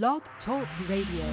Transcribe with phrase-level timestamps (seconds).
[0.00, 1.26] Blog Talk Radio.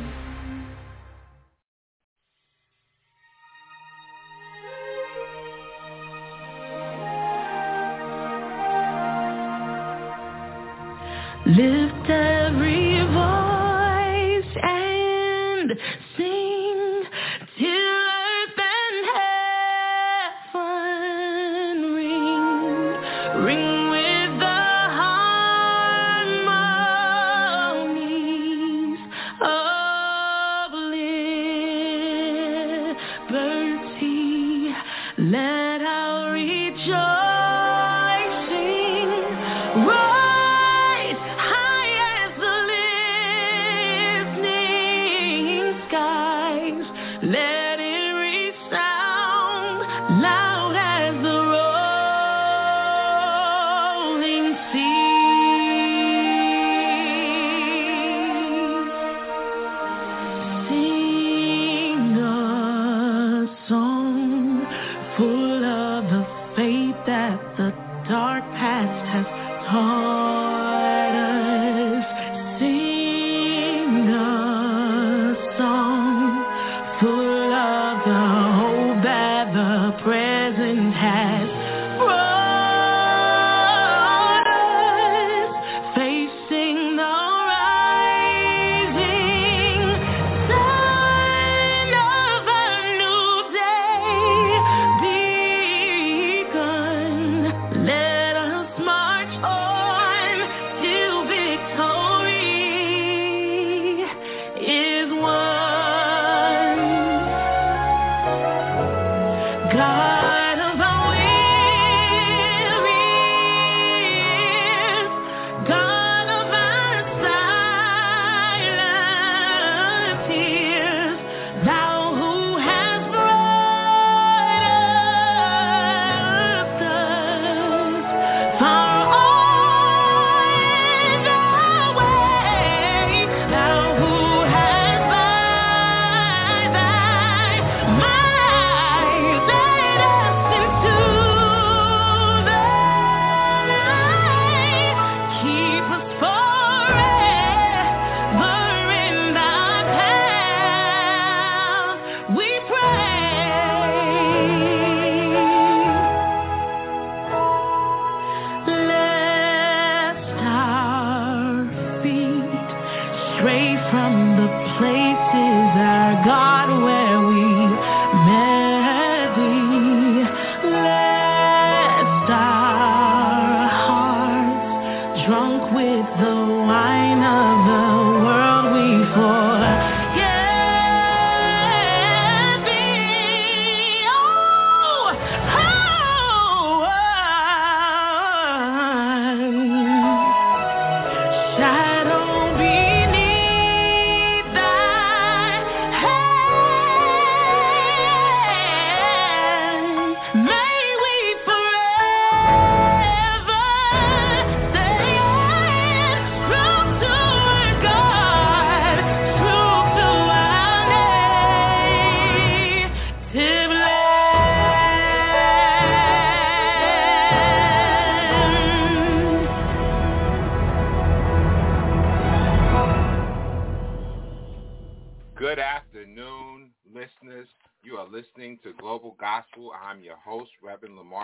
[11.45, 15.71] Lift every voice and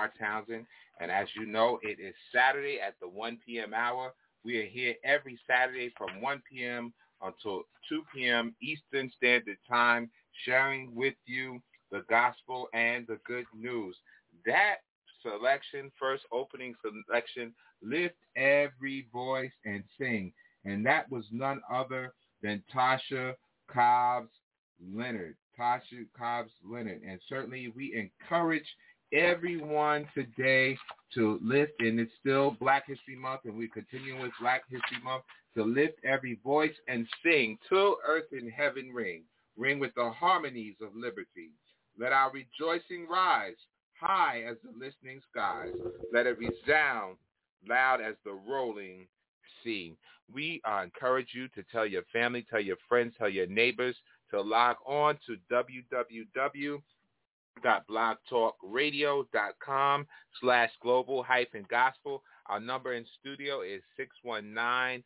[0.05, 0.66] Lamar Townsend.
[0.99, 3.73] And as you know, it is Saturday at the 1 p.m.
[3.73, 4.13] hour.
[4.43, 6.93] We are here every Saturday from 1 p.m.
[7.21, 8.55] until 2 p.m.
[8.61, 10.09] Eastern Standard Time,
[10.45, 11.61] sharing with you
[11.91, 13.95] the gospel and the good news.
[14.45, 14.77] That
[15.21, 20.31] selection, first opening selection, lift every voice and sing.
[20.66, 23.34] And that was none other than Tasha
[23.67, 24.29] Cobbs
[24.93, 25.35] Leonard.
[25.59, 27.02] Tasha Cobbs Leonard.
[27.07, 28.67] And certainly we encourage
[29.16, 30.78] everyone today
[31.14, 35.23] to lift, and it's still Black History Month, and we continue with Black History Month,
[35.56, 39.23] to lift every voice and sing till earth and heaven ring.
[39.58, 41.52] Ring with the harmonies of liberty.
[41.97, 43.56] Let our rejoicing rise
[44.00, 45.72] high as the listening skies.
[46.14, 47.16] Let it resound
[47.67, 49.08] loud as the rolling
[49.64, 49.96] sea.
[50.34, 53.96] We uh, encourage you to tell your family, tell your friends, tell your neighbors
[54.32, 55.38] to log on to
[57.63, 60.07] www.blogtalkradio.com
[60.41, 62.23] slash global hyphen gospel.
[62.47, 63.81] Our number in studio is
[64.25, 65.03] 619-924-08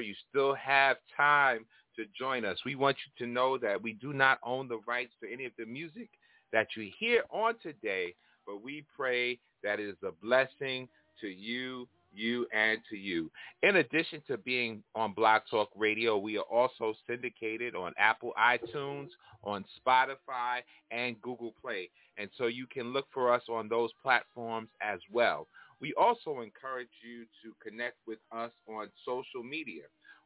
[0.00, 1.66] You still have time
[1.96, 2.58] to join us.
[2.64, 5.52] We want you to know that we do not own the rights to any of
[5.58, 6.08] the music
[6.52, 8.14] that you hear on today,
[8.46, 10.88] but we pray that it is a blessing
[11.20, 13.30] to you, you, and to you.
[13.62, 19.08] In addition to being on Blog Talk Radio, we are also syndicated on Apple iTunes,
[19.44, 20.60] on Spotify,
[20.90, 21.90] and Google Play.
[22.16, 25.46] And so you can look for us on those platforms as well.
[25.80, 29.84] We also encourage you to connect with us on social media.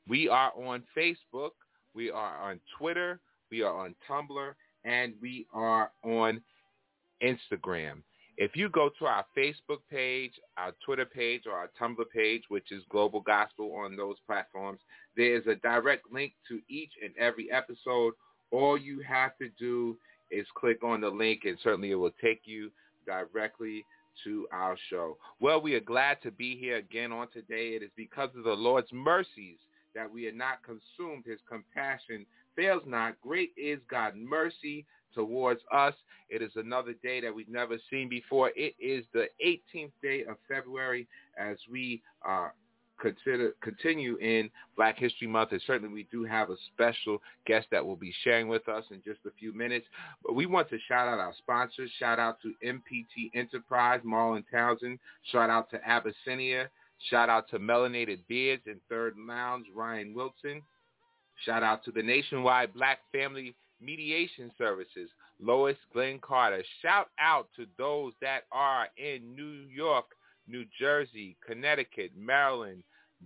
[0.08, 1.50] We are on Facebook,
[1.94, 4.54] we are on Twitter, we are on Tumblr,
[4.84, 6.40] and we are on
[7.22, 8.02] Instagram.
[8.38, 12.72] If you go to our Facebook page, our Twitter page, or our Tumblr page, which
[12.72, 14.80] is Global Gospel on those platforms,
[15.16, 18.14] there is a direct link to each and every episode.
[18.50, 19.96] All you have to do
[20.30, 22.70] is click on the link, and certainly it will take you
[23.06, 23.84] directly
[24.24, 25.16] to our show.
[25.40, 27.70] Well, we are glad to be here again on today.
[27.70, 29.58] It is because of the Lord's mercies
[29.94, 31.24] that we are not consumed.
[31.26, 32.24] His compassion
[32.56, 33.20] fails not.
[33.20, 35.94] Great is God's mercy towards us.
[36.28, 38.50] It is another day that we've never seen before.
[38.56, 41.06] It is the 18th day of February
[41.38, 42.48] as we uh,
[43.02, 45.52] consider continue in Black History Month.
[45.52, 49.02] And certainly we do have a special guest that will be sharing with us in
[49.04, 49.86] just a few minutes.
[50.24, 51.90] But we want to shout out our sponsors.
[51.98, 54.98] Shout out to MPT Enterprise, Marlon Townsend.
[55.30, 56.70] Shout out to Abyssinia.
[57.10, 60.62] Shout out to Melanated Beards and Third Lounge, Ryan Wilson.
[61.44, 65.08] Shout out to the Nationwide Black Family Mediation Services,
[65.40, 66.62] Lois Glenn Carter.
[66.80, 70.06] Shout out to those that are in New York,
[70.46, 72.82] New Jersey, Connecticut, Maryland,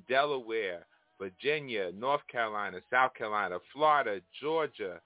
[0.08, 0.86] Delaware,
[1.18, 5.00] Virginia, North Carolina, South Carolina, Florida, Georgia,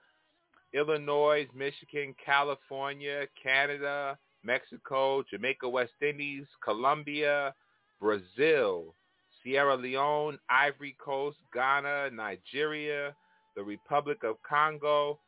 [0.73, 7.55] Illinois, Michigan, California, Canada, Mexico, Jamaica, West Indies, Colombia,
[8.01, 8.95] Brazil,
[9.43, 13.15] Sierra Leone, Ivory Coast, Ghana, Nigeria,
[13.57, 15.19] the Republic of Congo,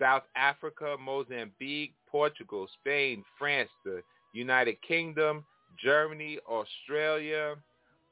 [0.00, 4.02] South Africa, Mozambique, Portugal, Spain, France, the
[4.32, 5.44] United Kingdom,
[5.82, 7.56] Germany, Australia,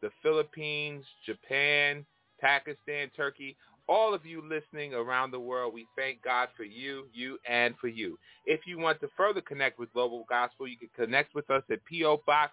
[0.02, 2.04] the Philippines, Japan,
[2.40, 3.56] Pakistan, Turkey,
[3.88, 7.88] all of you listening around the world, we thank God for you, you, and for
[7.88, 8.18] you.
[8.46, 11.84] If you want to further connect with Global Gospel, you can connect with us at
[11.84, 12.22] P.O.
[12.26, 12.52] Box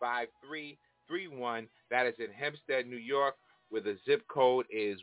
[0.00, 1.68] 5331.
[1.90, 3.36] That is in Hempstead, New York,
[3.70, 4.98] where the zip code is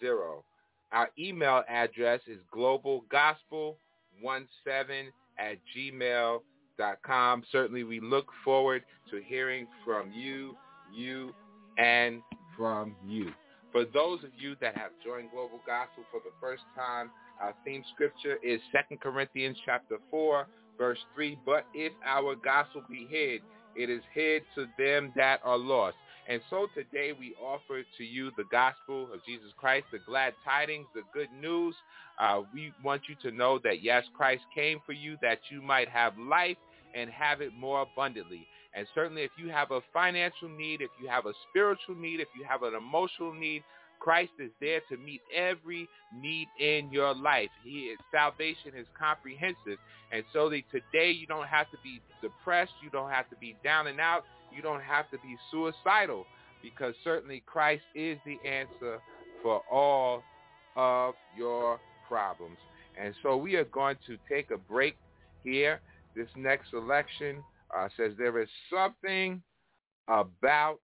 [0.00, 0.44] 11550.
[0.92, 3.76] Our email address is globalgospel17
[5.38, 7.44] at gmail.com.
[7.52, 10.56] Certainly we look forward to hearing from you,
[10.92, 11.32] you,
[11.78, 12.22] and
[12.56, 13.30] from you.
[13.72, 17.10] For those of you that have joined Global Gospel for the first time,
[17.40, 18.60] our theme scripture is
[18.90, 21.38] 2 Corinthians chapter 4, verse 3.
[21.46, 23.42] But if our gospel be hid,
[23.76, 25.96] it is hid to them that are lost.
[26.28, 30.86] And so today we offer to you the gospel of Jesus Christ, the glad tidings,
[30.94, 31.74] the good news.
[32.18, 35.88] Uh, we want you to know that yes, Christ came for you that you might
[35.88, 36.58] have life
[36.94, 38.46] and have it more abundantly.
[38.74, 42.28] And certainly if you have a financial need, if you have a spiritual need, if
[42.38, 43.64] you have an emotional need,
[43.98, 47.50] Christ is there to meet every need in your life.
[47.62, 49.78] He, salvation is comprehensive.
[50.10, 52.72] And so that today you don't have to be depressed.
[52.82, 54.24] You don't have to be down and out.
[54.54, 56.26] You don't have to be suicidal
[56.62, 58.98] because certainly Christ is the answer
[59.42, 60.22] for all
[60.76, 62.58] of your problems.
[63.00, 64.96] And so we are going to take a break
[65.44, 65.80] here.
[66.14, 67.42] This next selection
[67.76, 69.42] uh, says there is something
[70.08, 70.80] about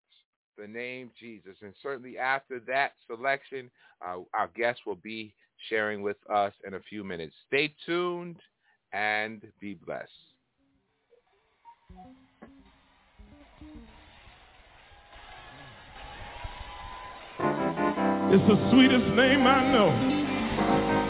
[0.58, 1.56] the name Jesus.
[1.62, 3.70] And certainly after that selection,
[4.06, 5.34] uh, our guest will be
[5.70, 7.36] sharing with us in a few minutes.
[7.48, 8.38] Stay tuned
[8.94, 10.10] and be blessed.
[18.36, 21.05] It's the sweetest name I know.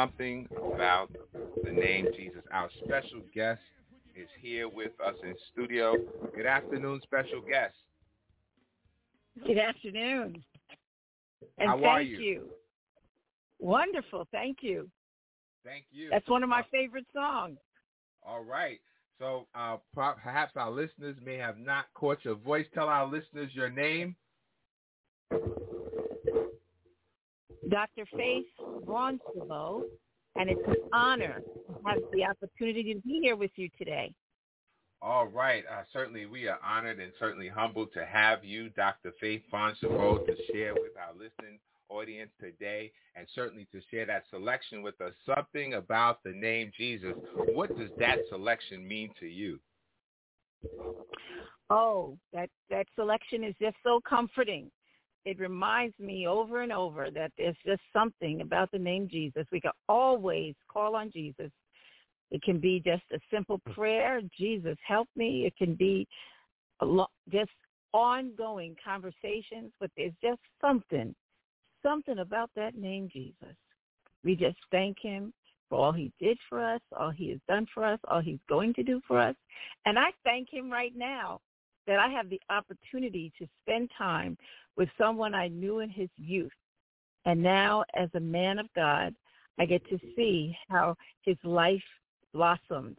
[0.00, 1.10] Something about
[1.62, 2.42] the name Jesus.
[2.52, 3.60] Our special guest
[4.16, 5.94] is here with us in studio.
[6.34, 7.74] Good afternoon, special guest.
[9.46, 10.42] Good afternoon.
[11.58, 12.18] And How thank are you?
[12.18, 12.48] you.
[13.58, 14.26] Wonderful.
[14.32, 14.88] Thank you.
[15.64, 16.08] Thank you.
[16.10, 17.58] That's one of my favorite songs.
[18.22, 18.80] All right.
[19.18, 22.64] So uh, perhaps our listeners may have not caught your voice.
[22.72, 24.16] Tell our listeners your name.
[27.68, 28.06] Dr.
[28.14, 28.44] Fayth
[28.86, 29.82] Vaughn-Shavuo,
[30.36, 34.12] and it's an honor to have the opportunity to be here with you today.
[35.02, 35.64] All right.
[35.70, 39.12] Uh, certainly, we are honored and certainly humbled to have you, Dr.
[39.22, 44.82] Fayth Vaughn-Shavuo, to share with our listening audience today and certainly to share that selection
[44.82, 45.12] with us.
[45.26, 47.14] Something about the name Jesus.
[47.54, 49.58] What does that selection mean to you?
[51.70, 54.70] Oh, that, that selection is just so comforting
[55.24, 59.46] it reminds me over and over that there's just something about the name Jesus.
[59.52, 61.50] We can always call on Jesus.
[62.30, 65.46] It can be just a simple prayer, Jesus, help me.
[65.46, 66.06] It can be
[66.80, 67.50] lo- just
[67.92, 71.14] ongoing conversations, but there's just something,
[71.82, 73.56] something about that name Jesus.
[74.24, 75.32] We just thank him
[75.68, 78.74] for all he did for us, all he has done for us, all he's going
[78.74, 79.34] to do for us.
[79.86, 81.40] And I thank him right now
[81.86, 84.36] that I have the opportunity to spend time
[84.76, 86.52] with someone I knew in his youth.
[87.24, 89.14] And now as a man of God,
[89.58, 91.82] I get to see how his life
[92.32, 92.96] blossomed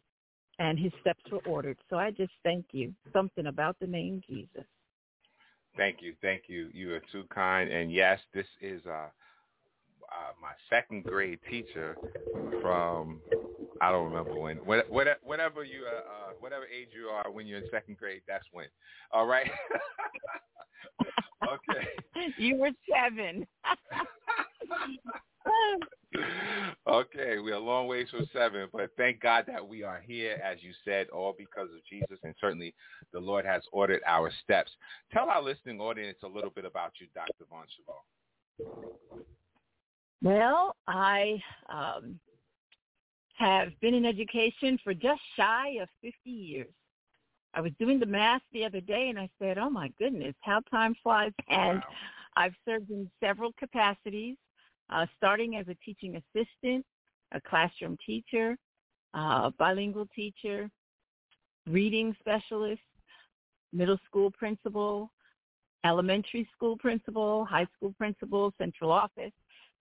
[0.59, 1.77] and his steps were ordered.
[1.89, 2.93] So I just thank you.
[3.13, 4.65] Something about the name Jesus.
[5.75, 6.13] Thank you.
[6.21, 6.69] Thank you.
[6.73, 7.71] You are too kind.
[7.71, 9.07] And yes, this is uh,
[10.11, 11.97] uh, my second grade teacher
[12.61, 13.21] from
[13.81, 14.57] I don't remember when.
[14.57, 18.67] Whatever you uh, uh, whatever age you are when you're in second grade, that's when.
[19.11, 19.49] All right.
[21.51, 21.87] okay.
[22.37, 23.47] You were seven.
[26.87, 30.57] okay, we're a long ways from seven, but thank God that we are here, as
[30.61, 32.73] you said, all because of Jesus, and certainly
[33.13, 34.71] the Lord has ordered our steps.
[35.11, 37.45] Tell our listening audience a little bit about you, Dr.
[37.49, 38.05] Von Cheval.
[40.23, 42.19] Well, I um,
[43.37, 46.73] have been in education for just shy of 50 years.
[47.53, 50.61] I was doing the math the other day and I said, oh my goodness, how
[50.69, 51.31] time flies.
[51.49, 51.83] And wow.
[52.37, 54.37] I've served in several capacities,
[54.89, 56.85] uh, starting as a teaching assistant,
[57.33, 58.55] a classroom teacher,
[59.13, 60.69] uh, bilingual teacher,
[61.67, 62.81] reading specialist,
[63.73, 65.11] middle school principal,
[65.83, 69.31] elementary school principal, high school principal, central office,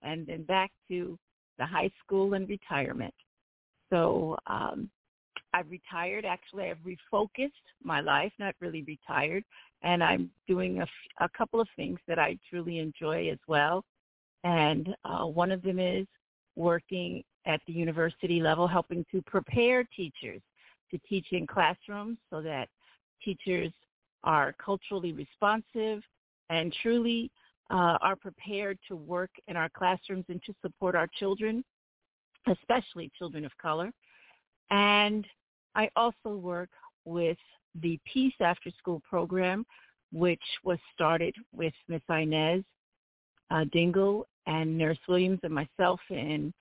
[0.02, 1.19] and then back to
[1.59, 3.14] the high school and retirement.
[3.90, 4.90] So um,
[5.52, 6.25] I've retired.
[6.25, 7.50] Actually, I've refocused
[7.83, 9.45] my life, not really retired,
[9.83, 10.87] and I'm doing a,
[11.25, 13.85] a couple of things that I truly enjoy as well.
[14.45, 16.07] And uh, one of them is
[16.57, 20.40] working at the university level, helping to prepare teachers
[20.90, 22.69] to teach in classrooms so that
[23.25, 23.73] teachers
[24.25, 26.02] are culturally responsive
[26.50, 27.30] and truly
[27.70, 31.64] uh, are prepared to work in our classrooms and to support our children,
[32.48, 33.92] especially children of color.
[34.70, 35.26] And
[35.74, 36.70] I also work
[37.04, 37.38] with
[37.80, 39.64] the Peace After School program,
[40.12, 42.64] which was started with Miss Inez
[43.50, 46.52] uh, Dingle and Nurse Williams and myself in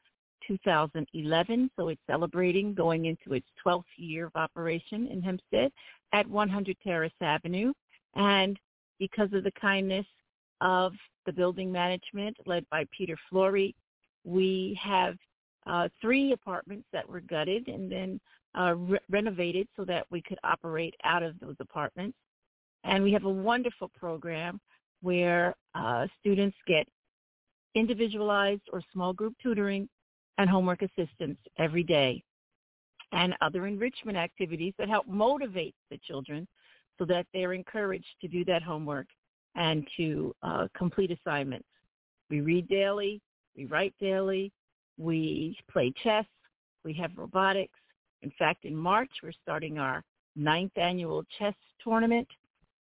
[0.47, 1.71] 2011.
[1.75, 5.71] So it's celebrating going into its 12th year of operation in Hempstead
[6.13, 7.73] at 100 Terrace Avenue.
[8.15, 8.59] And
[8.99, 10.05] because of the kindness
[10.61, 10.93] of
[11.25, 13.75] the building management led by Peter Flory,
[14.23, 15.15] we have
[15.67, 18.19] uh, three apartments that were gutted and then
[18.57, 22.17] uh, re- renovated so that we could operate out of those apartments.
[22.83, 24.59] And we have a wonderful program
[25.01, 26.87] where uh, students get
[27.75, 29.87] individualized or small group tutoring
[30.37, 32.23] and homework assistance every day
[33.11, 36.47] and other enrichment activities that help motivate the children
[36.97, 39.07] so that they're encouraged to do that homework
[39.55, 41.67] and to uh, complete assignments.
[42.29, 43.21] We read daily,
[43.55, 44.51] we write daily,
[44.97, 46.25] we play chess,
[46.83, 47.79] we have robotics.
[48.21, 50.03] In fact, in March, we're starting our
[50.35, 52.27] ninth annual chess tournament.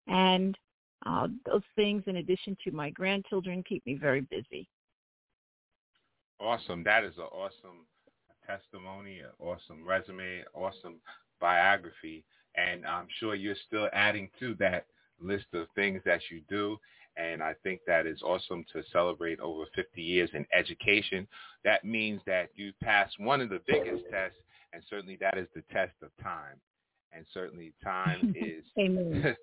[0.06, 0.56] And
[1.04, 4.68] uh, those things, in addition to my grandchildren, keep me very busy.
[6.40, 6.82] Awesome.
[6.84, 7.86] That is an awesome
[8.46, 10.96] testimony, an awesome resume, awesome
[11.40, 12.24] biography.
[12.56, 14.86] And I'm sure you're still adding to that
[15.20, 16.78] list of things that you do.
[17.16, 21.26] And I think that is awesome to celebrate over 50 years in education.
[21.64, 24.38] That means that you passed one of the biggest tests,
[24.72, 26.60] and certainly that is the test of time.
[27.12, 28.64] And certainly time is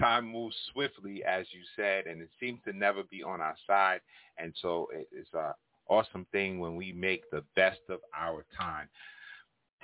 [0.00, 4.00] time moves swiftly, as you said, and it seems to never be on our side.
[4.38, 5.54] And so it's a
[5.88, 8.88] awesome thing when we make the best of our time.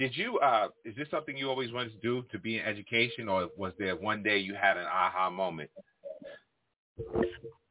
[0.03, 3.29] Did you, uh, is this something you always wanted to do to be in education
[3.29, 5.71] or was there one day you had an aha moment?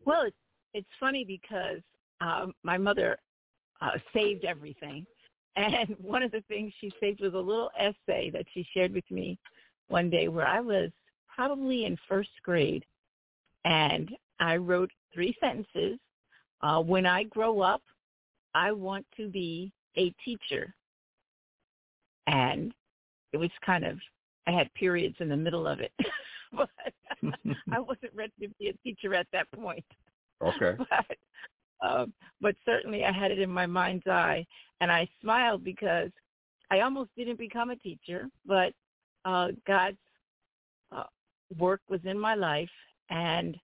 [0.06, 0.38] Well, it's,
[0.74, 1.82] it's funny because
[2.22, 3.18] um, my mother
[3.82, 5.06] uh, saved everything.
[5.58, 9.04] And one of the things she saved was a little essay that she shared with
[9.12, 9.38] me
[9.90, 10.92] one day where I was
[11.28, 12.86] probably in first grade.
[13.66, 16.00] And I wrote three sentences.
[16.62, 17.82] Uh, when I grow up,
[18.56, 20.74] I want to be a teacher.
[22.28, 22.74] And
[23.34, 23.98] it was kind of,
[24.48, 25.92] I had periods in the middle of it.
[26.54, 26.70] but
[27.72, 29.86] I wasn't ready to be a teacher at that point.
[30.42, 30.76] Okay.
[30.90, 34.46] but, um, but certainly I had it in my mind's eye.
[34.82, 36.10] And I smiled because
[36.72, 38.74] I almost didn't become a teacher, but
[39.26, 39.98] uh, God's
[40.92, 41.04] uh,
[41.58, 42.70] work was in my life.
[43.10, 43.58] And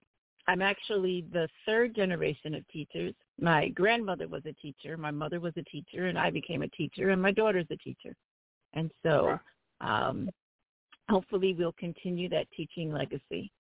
[0.48, 3.14] I'm actually the third generation of teachers.
[3.40, 7.10] My grandmother was a teacher, my mother was a teacher, and I became a teacher,
[7.10, 8.16] and my daughter's a teacher.
[8.74, 9.40] And so
[9.82, 10.30] um,
[11.10, 13.52] hopefully we'll continue that teaching legacy.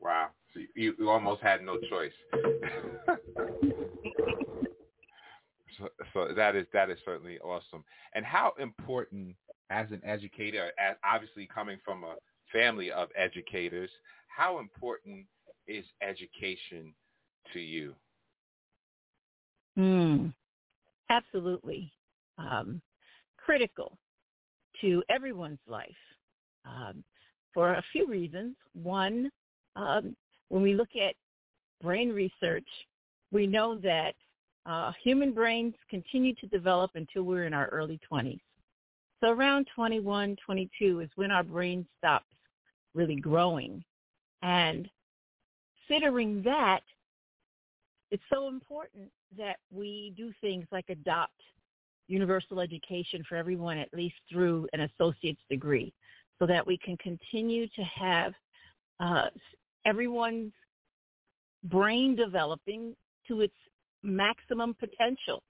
[0.00, 0.28] Wow.
[0.54, 2.12] So you, you almost had no choice.
[5.78, 7.84] so, so that is that is certainly awesome.
[8.14, 9.34] And how important
[9.70, 12.16] as an educator, as obviously coming from a
[12.52, 13.90] family of educators,
[14.28, 15.24] how important
[15.66, 16.92] is education
[17.52, 17.94] to you?
[19.78, 20.34] Mm,
[21.08, 21.90] absolutely.
[22.36, 22.82] Um,
[23.38, 23.96] critical
[24.82, 25.90] to everyone's life
[26.64, 27.02] um,
[27.54, 28.54] for a few reasons.
[28.74, 29.30] One,
[29.76, 30.14] um,
[30.48, 31.14] when we look at
[31.82, 32.68] brain research,
[33.30, 34.14] we know that
[34.66, 38.40] uh, human brains continue to develop until we're in our early 20s.
[39.20, 42.26] So around 21, 22 is when our brain stops
[42.94, 43.82] really growing.
[44.42, 44.88] And
[45.86, 46.80] considering that,
[48.10, 51.40] it's so important that we do things like adopt
[52.08, 55.92] universal education for everyone at least through an associate's degree
[56.38, 58.32] so that we can continue to have
[59.00, 59.26] uh,
[59.86, 60.52] everyone's
[61.64, 62.94] brain developing
[63.28, 63.54] to its
[64.02, 65.42] maximum potential.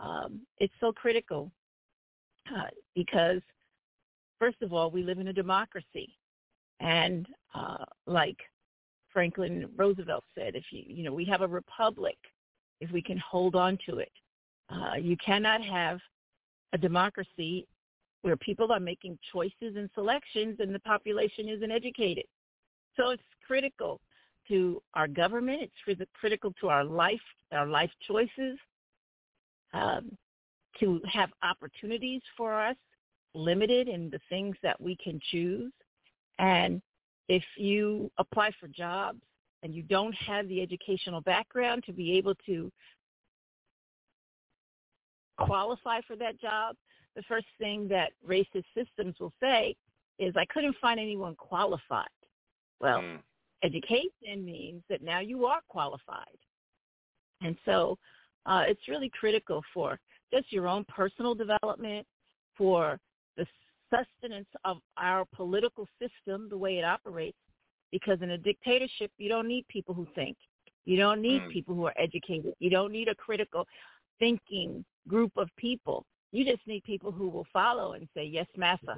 [0.00, 1.52] Um, it's so critical
[2.54, 3.40] uh, because,
[4.38, 6.16] first of all, we live in a democracy.
[6.80, 8.38] And uh, like
[9.12, 12.16] Franklin Roosevelt said, if you you know we have a republic,
[12.80, 14.10] if we can hold on to it,
[14.72, 15.98] uh, you cannot have
[16.72, 17.66] a democracy
[18.22, 22.24] where people are making choices and selections and the population isn't educated.
[22.96, 24.00] So it's critical
[24.48, 25.70] to our government.
[25.86, 27.20] It's critical to our life,
[27.52, 28.58] our life choices,
[29.74, 30.16] um,
[30.80, 32.76] to have opportunities for us
[33.34, 35.72] limited in the things that we can choose.
[36.38, 36.80] And
[37.28, 39.20] if you apply for jobs
[39.62, 42.70] and you don't have the educational background to be able to
[45.46, 46.76] qualify for that job,
[47.16, 49.76] the first thing that racist systems will say
[50.18, 52.08] is, I couldn't find anyone qualified.
[52.80, 53.22] Well, Mm.
[53.62, 56.38] education means that now you are qualified.
[57.40, 57.98] And so
[58.46, 59.98] uh, it's really critical for
[60.32, 62.06] just your own personal development,
[62.56, 62.98] for
[63.36, 63.46] the
[63.90, 67.38] sustenance of our political system, the way it operates,
[67.90, 70.36] because in a dictatorship, you don't need people who think.
[70.84, 71.50] You don't need Mm.
[71.50, 72.54] people who are educated.
[72.58, 73.68] You don't need a critical
[74.18, 76.04] thinking group of people.
[76.32, 78.96] You just need people who will follow and say, yes, massa.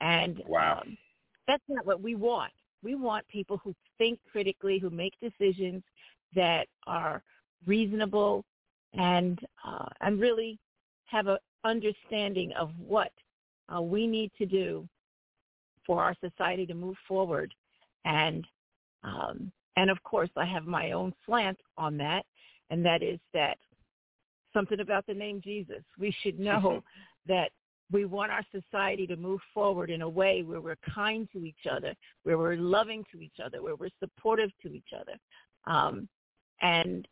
[0.00, 0.80] And Wow.
[0.82, 0.96] um,
[1.46, 2.52] that's not what we want.
[2.82, 5.82] We want people who think critically, who make decisions
[6.34, 7.22] that are
[7.66, 8.44] reasonable
[8.94, 10.58] and uh, and really
[11.04, 13.12] have an understanding of what
[13.74, 14.88] uh, we need to do
[15.86, 17.52] for our society to move forward.
[18.04, 18.46] And
[19.04, 22.24] um, and of course, I have my own slant on that,
[22.70, 23.58] and that is that
[24.52, 25.82] something about the name Jesus.
[25.98, 26.82] We should know
[27.26, 27.50] that
[27.92, 31.66] we want our society to move forward in a way where we're kind to each
[31.70, 35.16] other, where we're loving to each other, where we're supportive to each other.
[35.66, 36.08] Um,
[36.62, 37.06] and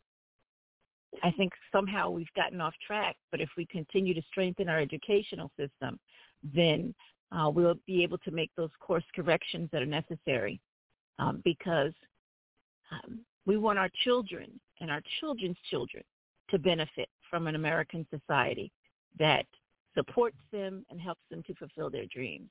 [1.23, 5.51] I think somehow we've gotten off track, but if we continue to strengthen our educational
[5.57, 5.99] system,
[6.43, 6.93] then
[7.31, 10.61] uh, we'll be able to make those course corrections that are necessary
[11.19, 11.93] um, because
[12.91, 16.03] um, we want our children and our children's children
[16.49, 18.71] to benefit from an American society
[19.17, 19.45] that
[19.95, 22.49] supports them and helps them to fulfill their dreams.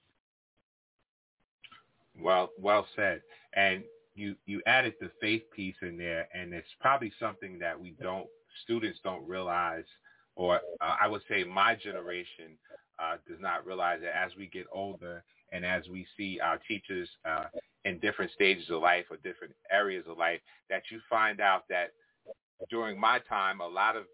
[2.20, 3.22] Well, well said.
[3.54, 7.94] And you you added the faith piece in there, and it's probably something that we
[8.02, 8.26] don't
[8.64, 9.84] students don't realize,
[10.34, 12.58] or uh, I would say my generation
[12.98, 17.08] uh, does not realize that as we get older and as we see our teachers
[17.24, 17.44] uh,
[17.84, 21.92] in different stages of life or different areas of life, that you find out that
[22.70, 24.04] during my time, a lot of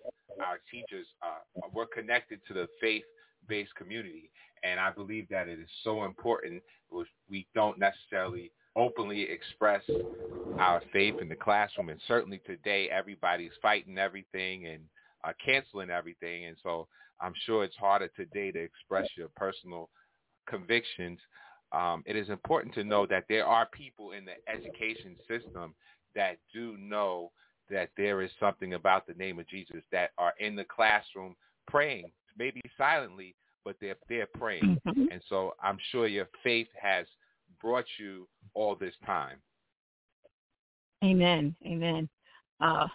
[0.45, 4.31] our teachers uh, were connected to the faith-based community,
[4.63, 6.63] and I believe that it is so important.
[7.29, 9.83] We don't necessarily openly express
[10.59, 14.83] our faith in the classroom, and certainly today everybody's fighting everything and
[15.25, 16.89] uh, canceling everything, and so
[17.21, 19.89] I'm sure it's harder today to express your personal
[20.49, 21.19] convictions.
[21.73, 25.75] Um, it is important to know that there are people in the education system
[26.15, 27.33] that do know
[27.71, 31.35] that there is something about the name of Jesus that are in the classroom
[31.67, 34.81] praying, maybe silently, but they're they're praying.
[34.87, 35.09] Mhm.
[35.11, 37.07] And so I'm sure your faith has
[37.61, 39.41] brought you all this time.
[41.03, 41.55] Amen.
[41.67, 42.09] Amen.
[42.61, 42.89] Uh,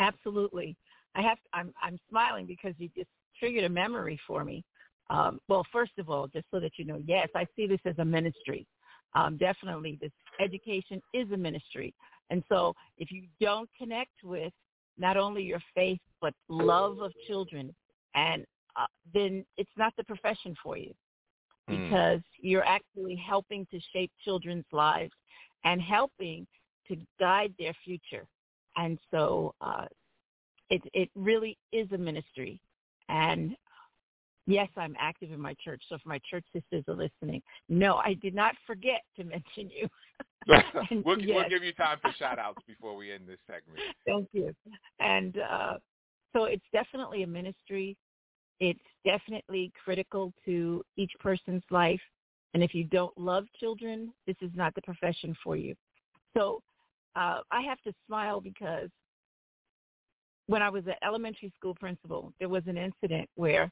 [0.00, 0.76] absolutely.
[1.14, 1.38] I have.
[1.52, 1.72] I'm.
[1.82, 4.64] I'm smiling because you just triggered a memory for me.
[5.08, 7.98] Um, well, first of all, just so that you know, yes, I see this as
[7.98, 8.66] a ministry.
[9.14, 11.94] Um, definitely, this education is a ministry,
[12.30, 14.52] and so if you don't connect with
[14.98, 17.74] not only your faith but love of children,
[18.14, 18.44] and
[18.76, 20.94] uh, then it's not the profession for you
[21.70, 21.88] Mm.
[21.88, 25.12] because you're actually helping to shape children's lives
[25.64, 26.46] and helping
[26.88, 28.26] to guide their future.
[28.76, 29.86] And so uh,
[30.70, 32.60] it it really is a ministry.
[33.08, 33.56] And
[34.46, 35.82] yes, I'm active in my church.
[35.88, 39.88] So if my church sisters are listening, no, I did not forget to mention you.
[40.90, 43.78] We'll, we'll give you time for shout outs before we end this segment.
[44.06, 44.54] Thank you.
[44.98, 45.74] And uh,
[46.34, 47.96] so it's definitely a ministry.
[48.58, 52.00] It's definitely critical to each person's life.
[52.54, 55.74] And if you don't love children, this is not the profession for you.
[56.36, 56.62] So
[57.16, 58.88] uh, I have to smile because
[60.46, 63.70] when I was an elementary school principal, there was an incident where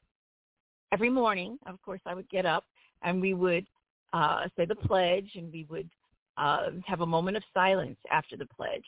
[0.91, 2.65] every morning, of course, I would get up
[3.01, 3.65] and we would
[4.13, 5.89] uh, say the pledge and we would
[6.37, 8.85] uh, have a moment of silence after the pledge.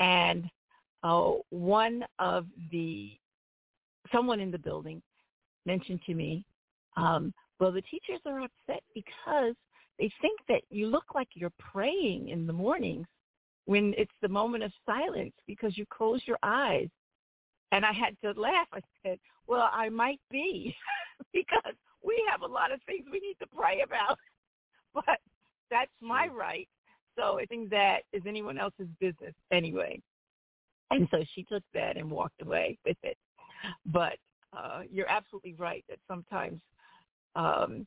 [0.00, 0.44] And
[1.02, 3.12] uh, one of the,
[4.12, 5.02] someone in the building
[5.66, 6.44] mentioned to me,
[6.96, 9.54] um, well, the teachers are upset because
[9.98, 13.06] they think that you look like you're praying in the mornings
[13.66, 16.88] when it's the moment of silence because you close your eyes.
[17.70, 18.66] And I had to laugh.
[18.72, 20.74] I said, well, I might be
[21.32, 24.18] because we have a lot of things we need to pray about.
[24.94, 25.20] But
[25.70, 26.68] that's my right.
[27.16, 30.02] So I think that is anyone else's business anyway.
[30.90, 33.16] And so she took that and walked away with it.
[33.86, 34.18] But
[34.54, 36.60] uh, you're absolutely right that sometimes
[37.34, 37.86] um,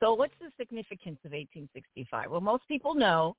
[0.00, 2.30] So what's the significance of 1865?
[2.30, 3.36] Well, most people know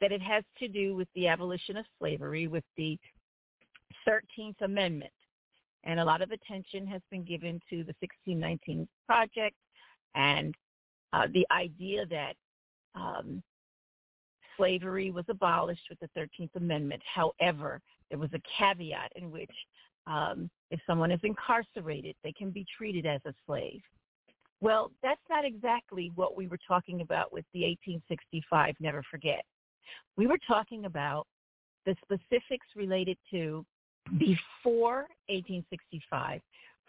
[0.00, 2.98] that it has to do with the abolition of slavery, with the
[4.06, 5.12] 13th Amendment.
[5.84, 9.56] And a lot of attention has been given to the 1619 Project
[10.14, 10.54] and
[11.12, 12.34] uh, the idea that
[12.94, 13.42] um,
[14.56, 17.02] slavery was abolished with the 13th Amendment.
[17.12, 17.80] However,
[18.10, 19.50] there was a caveat in which
[20.06, 23.80] um, if someone is incarcerated, they can be treated as a slave.
[24.60, 29.44] Well, that's not exactly what we were talking about with the 1865 Never Forget.
[30.16, 31.26] We were talking about
[31.86, 33.64] the specifics related to
[34.18, 36.40] before 1865,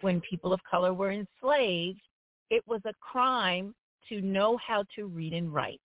[0.01, 2.01] when people of color were enslaved,
[2.49, 3.73] it was a crime
[4.09, 5.81] to know how to read and write.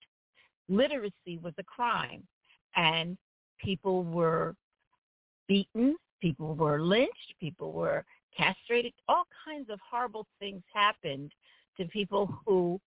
[0.69, 2.23] Literacy was a crime,
[2.75, 3.17] and
[3.59, 4.55] people were
[5.47, 8.05] beaten, people were lynched, people were
[8.37, 8.93] castrated.
[9.07, 11.31] All kinds of horrible things happened
[11.77, 12.79] to people who,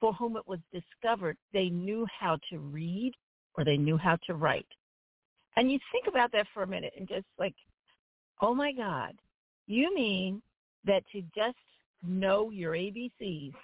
[0.00, 3.12] for whom it was discovered, they knew how to read
[3.56, 4.66] or they knew how to write.
[5.56, 7.54] And you think about that for a minute and just like
[8.40, 9.14] Oh my God.
[9.66, 10.42] You mean
[10.84, 11.56] that to just
[12.06, 13.54] know your ABCs,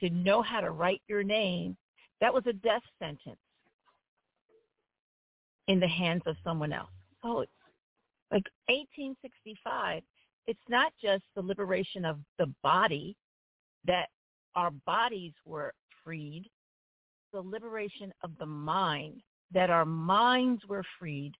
[0.00, 1.76] to know how to write your name,
[2.20, 3.38] that was a death sentence
[5.68, 6.90] in the hands of someone else.
[7.22, 7.52] So it's
[8.30, 10.02] like 1865,
[10.46, 13.16] it's not just the liberation of the body
[13.84, 14.08] that
[14.54, 15.72] our bodies were
[16.04, 16.44] freed,
[17.32, 21.32] the liberation of the mind, that our minds were freed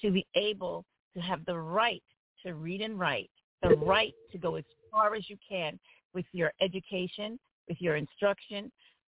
[0.00, 2.02] to be able to have the right
[2.44, 3.30] to read and write,
[3.62, 5.78] the right to go as far as you can
[6.12, 8.70] with your education, with your instruction,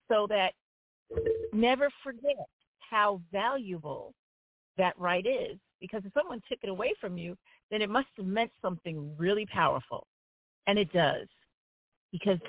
[0.08, 0.54] so that
[1.54, 2.48] never forget
[2.80, 4.14] how valuable
[4.78, 5.58] that right is.
[5.80, 7.36] Because if someone took it away from you,
[7.72, 10.06] then it must have meant something really powerful.
[10.68, 11.28] And it does.
[12.12, 12.40] Because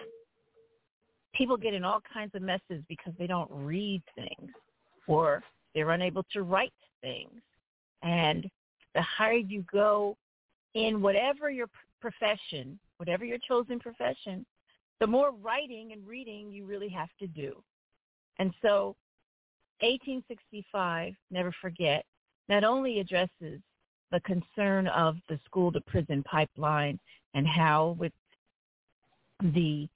[1.34, 4.50] people get in all kinds of messes because they don't read things
[5.06, 5.42] or
[5.74, 7.40] they're unable to write things.
[8.02, 8.48] And
[8.94, 10.16] the higher you go
[10.74, 11.68] in whatever your
[12.00, 14.44] profession, whatever your chosen profession,
[15.00, 17.62] the more writing and reading you really have to do.
[18.38, 18.96] And so
[19.80, 22.04] 1865, never forget,
[22.48, 23.60] not only addresses
[24.10, 26.98] the concern of the school to prison pipeline
[27.34, 28.12] and how with
[29.54, 29.88] the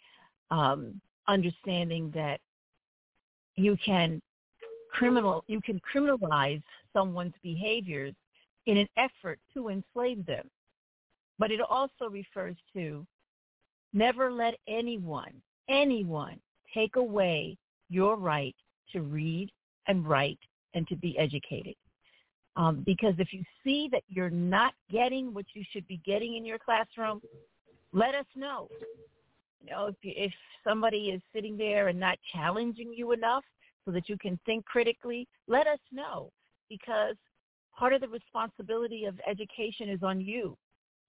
[0.50, 2.40] um, understanding that
[3.56, 4.20] you can
[4.98, 8.14] criminal you can criminalize someone's behaviors
[8.66, 10.48] in an effort to enslave them
[11.38, 13.06] but it also refers to
[13.92, 15.32] never let anyone,
[15.68, 16.38] anyone
[16.72, 17.56] take away
[17.88, 18.54] your right
[18.92, 19.50] to read
[19.86, 20.38] and write
[20.74, 21.74] and to be educated.
[22.56, 26.44] Um, because if you see that you're not getting what you should be getting in
[26.44, 27.20] your classroom,
[27.92, 28.68] let us know.
[29.62, 30.32] You know, if, you, if
[30.64, 33.44] somebody is sitting there and not challenging you enough
[33.86, 36.30] so that you can think critically, let us know
[36.68, 37.14] because
[37.78, 40.56] part of the responsibility of education is on you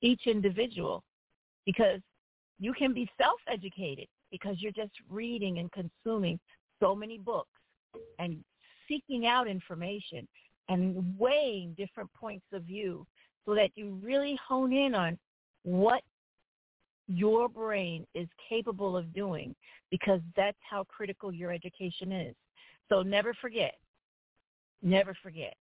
[0.02, 1.04] each individual
[1.66, 2.00] because
[2.60, 6.40] you can be self-educated because you're just reading and consuming
[6.80, 7.50] so many books
[8.20, 8.38] and
[8.88, 10.28] seeking out information
[10.70, 13.06] and weighing different points of view
[13.46, 15.18] so that you really hone in on
[15.64, 16.02] what
[17.08, 19.56] your brain is capable of doing
[19.90, 22.36] because that's how critical your education is.
[22.90, 23.76] So never forget,
[24.82, 25.56] never forget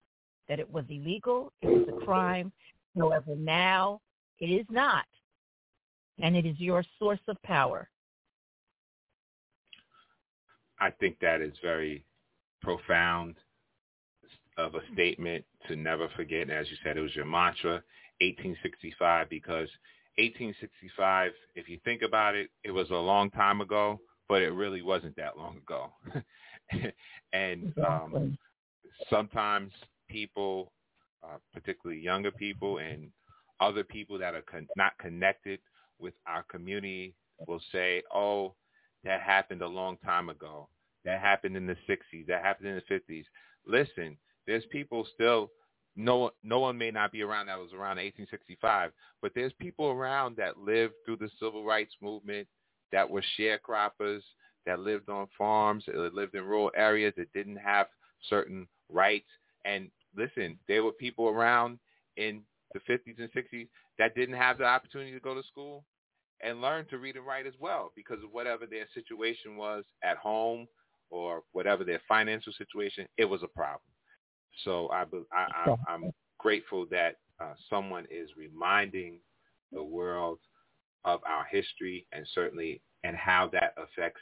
[0.48, 2.52] that it was illegal, it was a crime.
[2.98, 4.00] However, now
[4.40, 5.06] it is not.
[6.20, 7.90] And it is your source of power.
[10.80, 12.06] I think that is very
[12.62, 13.36] profound
[14.58, 16.44] of a statement to never forget.
[16.44, 17.84] And as you said, it was your mantra,
[18.22, 19.70] 1865, because
[20.18, 24.82] 1865, if you think about it, it was a long time ago, but it really
[24.82, 25.92] wasn't that long ago.
[27.34, 28.38] and um,
[29.10, 29.72] sometimes
[30.10, 30.72] people,
[31.24, 33.10] uh, particularly younger people and
[33.60, 35.60] other people that are con- not connected
[36.00, 37.14] with our community
[37.48, 38.54] will say, oh,
[39.04, 40.68] that happened a long time ago.
[41.04, 42.26] That happened in the 60s.
[42.28, 43.26] That happened in the 50s.
[43.68, 45.52] Listen, there's people still
[45.96, 50.36] no no one may not be around that was around 1865, but there's people around
[50.36, 52.48] that lived through the civil rights movement,
[52.92, 54.22] that were sharecroppers,
[54.66, 57.88] that lived on farms, that lived in rural areas that didn't have
[58.30, 59.30] certain rights.
[59.66, 61.80] And listen, there were people around
[62.18, 62.42] in
[62.74, 65.84] the 50s and 60s that didn't have the opportunity to go to school
[66.42, 70.18] and learn to read and write as well because of whatever their situation was at
[70.18, 70.68] home
[71.10, 73.82] or whatever their financial situation, it was a problem.
[74.64, 79.20] So I, I, I am grateful that uh, someone is reminding
[79.72, 80.40] the world
[81.04, 84.22] of our history and certainly and how that affects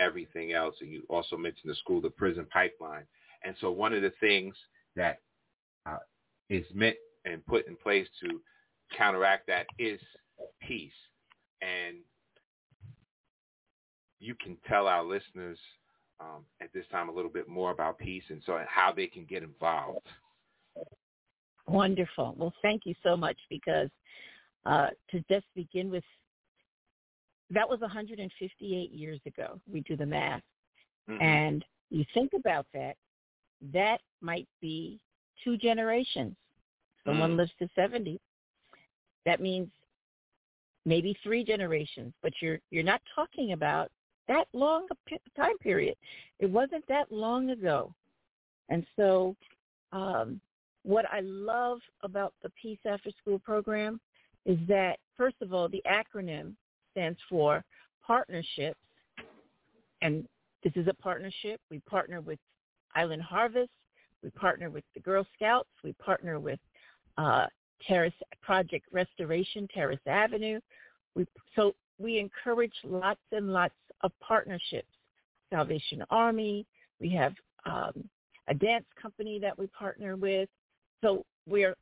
[0.00, 0.74] everything else.
[0.80, 3.04] And you also mentioned the school to prison pipeline.
[3.44, 4.54] And so one of the things
[4.96, 5.20] that
[5.86, 5.98] uh,
[6.48, 8.40] is meant and put in place to
[8.96, 10.00] counteract that is
[10.66, 10.92] peace.
[11.62, 11.98] And
[14.18, 15.58] you can tell our listeners
[16.20, 19.24] um, at this time a little bit more about peace and so how they can
[19.24, 20.06] get involved.
[21.66, 22.34] Wonderful.
[22.36, 23.88] Well, thank you so much because
[24.66, 26.04] uh, to just begin with,
[27.50, 29.60] that was 158 years ago.
[29.70, 30.42] We do the math.
[31.08, 31.22] Mm-hmm.
[31.22, 32.96] And you think about that,
[33.72, 35.00] that might be
[35.44, 36.36] two generations.
[37.04, 37.38] Someone mm.
[37.38, 38.20] lives to 70.
[39.26, 39.68] That means
[40.86, 43.90] maybe three generations, but you're you're not talking about
[44.28, 45.96] that long a time period.
[46.38, 47.92] It wasn't that long ago.
[48.68, 49.34] And so
[49.92, 50.40] um,
[50.84, 54.00] what I love about the Peace After School program
[54.46, 56.54] is that, first of all, the acronym
[56.92, 57.64] stands for
[58.06, 58.78] partnerships.
[60.02, 60.26] And
[60.62, 61.60] this is a partnership.
[61.70, 62.38] We partner with
[62.94, 63.70] Island Harvest.
[64.22, 65.68] We partner with the Girl Scouts.
[65.82, 66.58] We partner with
[67.16, 67.46] uh,
[67.86, 70.60] Terrace Project Restoration, Terrace Avenue.
[71.14, 71.26] We,
[71.56, 74.88] so we encourage lots and lots of partnerships.
[75.50, 76.66] Salvation Army,
[77.00, 77.34] we have
[77.66, 78.08] um,
[78.48, 80.48] a dance company that we partner with.
[81.02, 81.76] So we're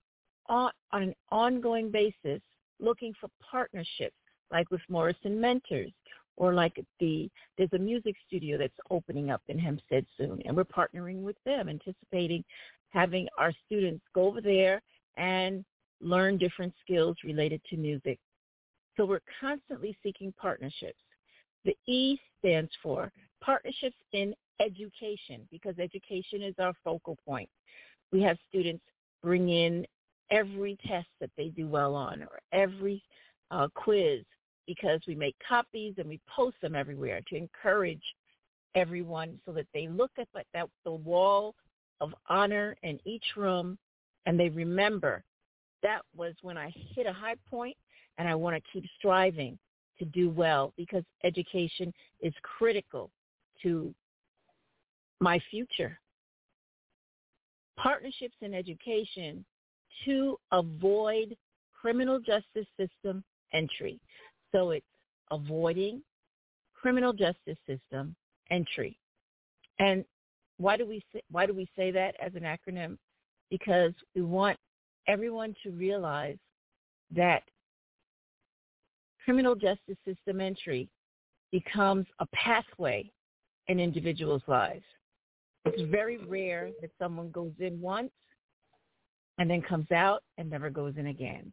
[0.46, 2.40] on, on an ongoing basis
[2.80, 4.16] looking for partnerships,
[4.50, 5.92] like with Morrison Mentors,
[6.36, 10.64] or like the there's a music studio that's opening up in Hempstead soon, and we're
[10.64, 12.44] partnering with them, anticipating
[12.90, 14.80] having our students go over there
[15.16, 15.64] and
[16.00, 18.18] learn different skills related to music.
[18.96, 20.98] So we're constantly seeking partnerships.
[21.64, 27.48] The E stands for partnerships in education because education is our focal point.
[28.12, 28.82] We have students
[29.22, 29.86] bring in
[30.30, 33.02] every test that they do well on or every
[33.50, 34.24] uh, quiz
[34.68, 38.02] because we make copies and we post them everywhere to encourage
[38.74, 41.54] everyone so that they look at that, the wall
[42.00, 43.76] of honor in each room
[44.26, 45.24] and they remember
[45.82, 47.76] that was when I hit a high point
[48.18, 49.58] and I want to keep striving
[49.98, 53.10] to do well because education is critical
[53.62, 53.92] to
[55.20, 55.98] my future.
[57.76, 59.44] Partnerships in education
[60.04, 61.36] to avoid
[61.80, 64.00] criminal justice system entry.
[64.52, 64.86] So it's
[65.30, 66.02] avoiding
[66.74, 68.14] criminal justice system
[68.50, 68.98] entry.
[69.78, 70.04] And
[70.58, 72.96] why do we say, why do we say that as an acronym?
[73.50, 74.58] Because we want
[75.06, 76.36] everyone to realize
[77.14, 77.42] that
[79.24, 80.88] criminal justice system entry
[81.52, 83.10] becomes a pathway
[83.68, 84.84] in individuals' lives.
[85.64, 88.10] It's very rare that someone goes in once
[89.38, 91.52] and then comes out and never goes in again.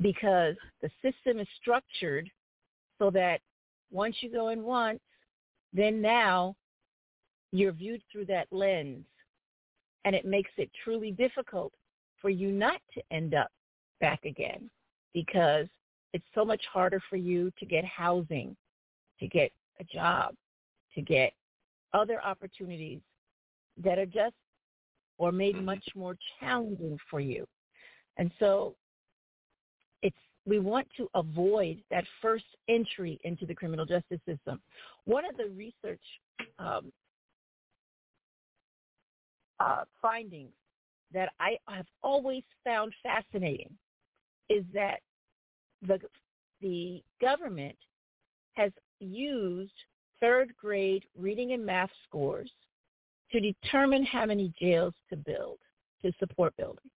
[0.00, 2.30] Because the system is structured
[2.98, 3.40] so that
[3.90, 5.00] once you go in once,
[5.72, 6.54] then now
[7.52, 9.04] you're viewed through that lens
[10.04, 11.72] and it makes it truly difficult
[12.20, 13.50] for you not to end up
[14.00, 14.70] back again
[15.14, 15.66] because
[16.12, 18.56] it's so much harder for you to get housing,
[19.20, 20.34] to get a job,
[20.94, 21.32] to get
[21.92, 23.00] other opportunities
[23.82, 24.34] that are just
[25.18, 25.66] or made mm-hmm.
[25.66, 27.46] much more challenging for you.
[28.16, 28.74] And so
[30.46, 34.60] we want to avoid that first entry into the criminal justice system.
[35.04, 36.00] One of the research
[36.58, 36.92] um,
[39.58, 40.52] uh, findings
[41.12, 43.70] that I have always found fascinating
[44.48, 45.00] is that
[45.86, 45.98] the
[46.62, 47.76] the government
[48.54, 49.72] has used
[50.20, 52.50] third grade reading and math scores
[53.30, 55.58] to determine how many jails to build
[56.02, 56.90] to support building.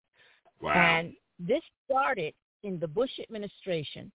[0.62, 0.74] Wow.
[0.74, 2.34] And this started
[2.64, 4.12] in the Bush administration.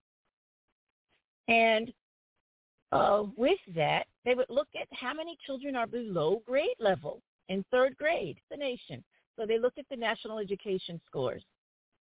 [1.49, 1.93] And
[2.93, 7.65] uh, with that, they would look at how many children are below grade level in
[7.71, 9.03] third grade, the nation.
[9.39, 11.43] So they looked at the national education scores.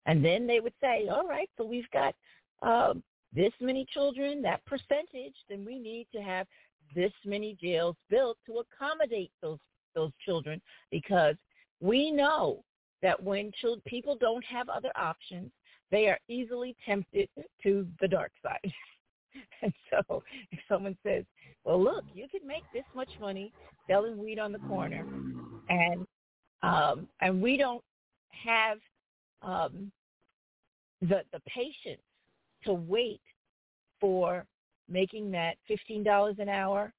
[0.05, 2.15] And then they would say, all right, so we've got
[2.61, 6.47] um, this many children, that percentage, then we need to have
[6.95, 9.59] this many jails built to accommodate those
[9.97, 10.61] those children
[10.91, 11.35] because
[11.81, 12.63] we know
[13.01, 15.51] that when children, people don't have other options,
[15.91, 17.29] they are easily tempted
[17.63, 18.71] to the dark side.
[19.61, 21.23] and so if someone says,
[21.63, 23.51] well, look, you can make this much money
[23.87, 25.05] selling weed on the corner,
[25.69, 26.05] and
[26.63, 27.83] um, and we don't
[28.31, 28.77] have
[29.41, 29.91] um,
[31.01, 32.01] the the patience
[32.63, 33.21] to wait
[33.99, 34.45] for
[34.89, 36.93] making that fifteen dollars an hour,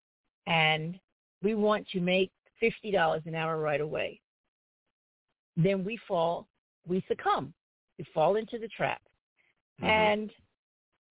[0.46, 0.98] and
[1.42, 2.30] we want to make
[2.60, 4.20] fifty dollars an hour right away.
[5.56, 6.46] Then we fall,
[6.86, 7.52] we succumb,
[7.98, 9.00] we fall into the trap,
[9.80, 9.90] mm-hmm.
[9.90, 10.30] and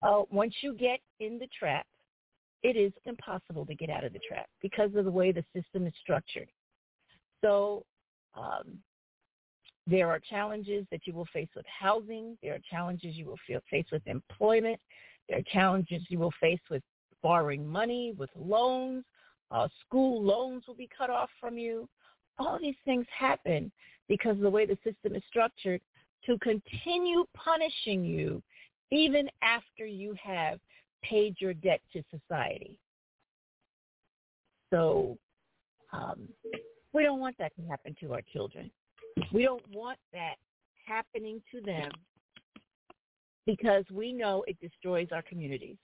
[0.02, 1.86] uh, once you get in the trap,
[2.62, 5.86] it is impossible to get out of the trap because of the way the system
[5.86, 6.48] is structured.
[7.42, 7.84] So
[8.34, 8.78] um,
[9.86, 12.36] there are challenges that you will face with housing.
[12.42, 14.80] There are challenges you will feel, face with employment.
[15.28, 16.82] There are challenges you will face with
[17.22, 19.04] borrowing money, with loans.
[19.50, 21.88] Uh, school loans will be cut off from you.
[22.38, 23.70] All these things happen
[24.08, 25.80] because of the way the system is structured
[26.26, 28.42] to continue punishing you
[28.90, 30.58] even after you have
[31.02, 32.76] paid your debt to society.
[34.72, 35.16] So
[35.92, 36.28] um,
[36.92, 38.70] we don't want that to happen to our children.
[39.32, 40.34] We don't want that
[40.86, 41.90] happening to them
[43.46, 45.76] because we know it destroys our communities.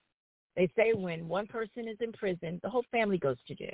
[0.55, 3.69] They say when one person is in prison, the whole family goes to jail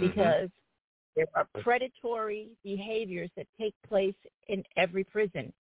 [0.00, 0.06] mm-hmm.
[0.06, 1.16] because mm-hmm.
[1.16, 4.14] there are predatory behaviors that take place
[4.48, 5.52] in every prison.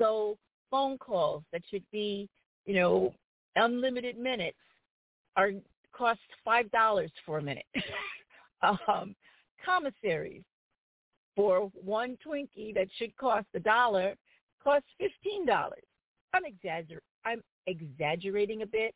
[0.00, 0.38] So
[0.70, 2.28] phone calls that should be,
[2.64, 3.14] you know,
[3.56, 4.56] unlimited minutes
[5.36, 5.50] are
[5.92, 7.66] cost five dollars for a minute.
[8.62, 9.14] um,
[9.64, 10.42] commissaries
[11.36, 14.14] for one Twinkie that should cost a dollar
[14.62, 15.84] costs fifteen dollars.
[16.32, 18.94] I'm exagger I'm exaggerating a bit,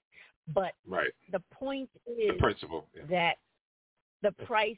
[0.55, 1.11] but right.
[1.31, 3.03] the point is the principle yeah.
[3.11, 3.37] that
[4.23, 4.77] the price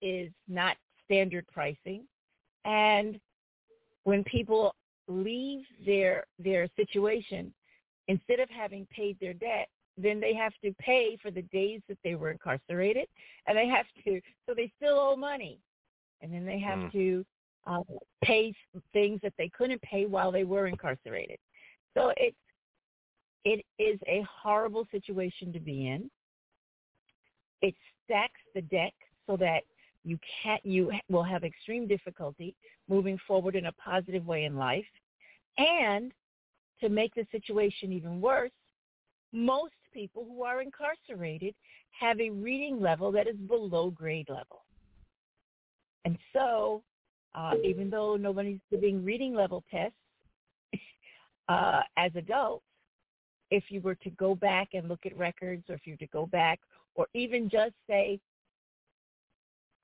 [0.00, 2.04] is not standard pricing,
[2.64, 3.18] and
[4.04, 4.74] when people
[5.08, 7.52] leave their their situation,
[8.08, 11.98] instead of having paid their debt, then they have to pay for the days that
[12.02, 13.06] they were incarcerated,
[13.46, 15.58] and they have to so they still owe money,
[16.20, 16.92] and then they have mm.
[16.92, 17.24] to
[17.66, 17.82] uh,
[18.22, 18.52] pay
[18.92, 21.38] things that they couldn't pay while they were incarcerated.
[21.96, 22.36] So it's
[23.44, 26.10] it is a horrible situation to be in.
[27.60, 27.74] It
[28.04, 28.94] stacks the deck
[29.26, 29.62] so that
[30.04, 32.54] you can't you will have extreme difficulty
[32.88, 34.84] moving forward in a positive way in life.
[35.58, 36.12] And
[36.80, 38.50] to make the situation even worse
[39.32, 41.54] most people who are incarcerated
[41.98, 44.64] have a reading level that is below grade level.
[46.04, 46.82] And so
[47.34, 49.96] uh, even though nobody's doing reading level tests
[51.48, 52.64] uh, as adults
[53.50, 56.06] if you were to go back and look at records or if you were to
[56.08, 56.60] go back
[56.94, 58.18] or even just say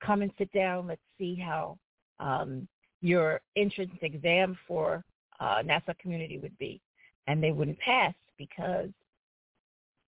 [0.03, 0.87] come and sit down.
[0.87, 1.77] Let's see how
[2.19, 2.67] um,
[3.01, 5.03] your entrance exam for
[5.39, 6.81] uh, Nassau community would be.
[7.27, 8.89] And they wouldn't pass because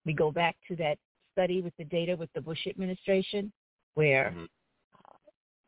[0.04, 0.98] we go back to that
[1.32, 3.52] study with the data with the Bush administration
[3.94, 4.44] where mm-hmm.
[4.44, 5.18] uh,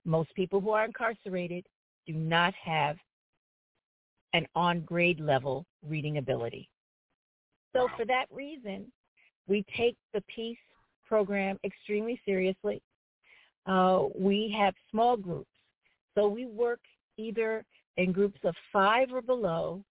[0.04, 1.64] most people who are incarcerated
[2.06, 2.96] do not have
[4.32, 6.68] an on-grade level reading ability.
[7.74, 8.90] So for that reason,
[9.46, 10.58] we take the PEACE
[11.06, 12.82] program extremely seriously
[13.66, 15.50] uh, we have small groups.
[16.14, 16.80] So we work
[17.16, 17.64] either
[17.96, 19.82] in groups of five or below,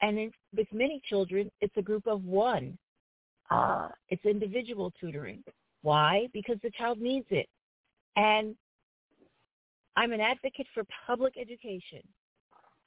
[0.00, 2.78] and in, with many children, it's a group of one.
[3.50, 5.42] Uh, it's individual tutoring.
[5.82, 6.28] Why?
[6.32, 7.48] Because the child needs it.
[8.16, 8.54] And
[9.96, 12.02] I'm an advocate for public education.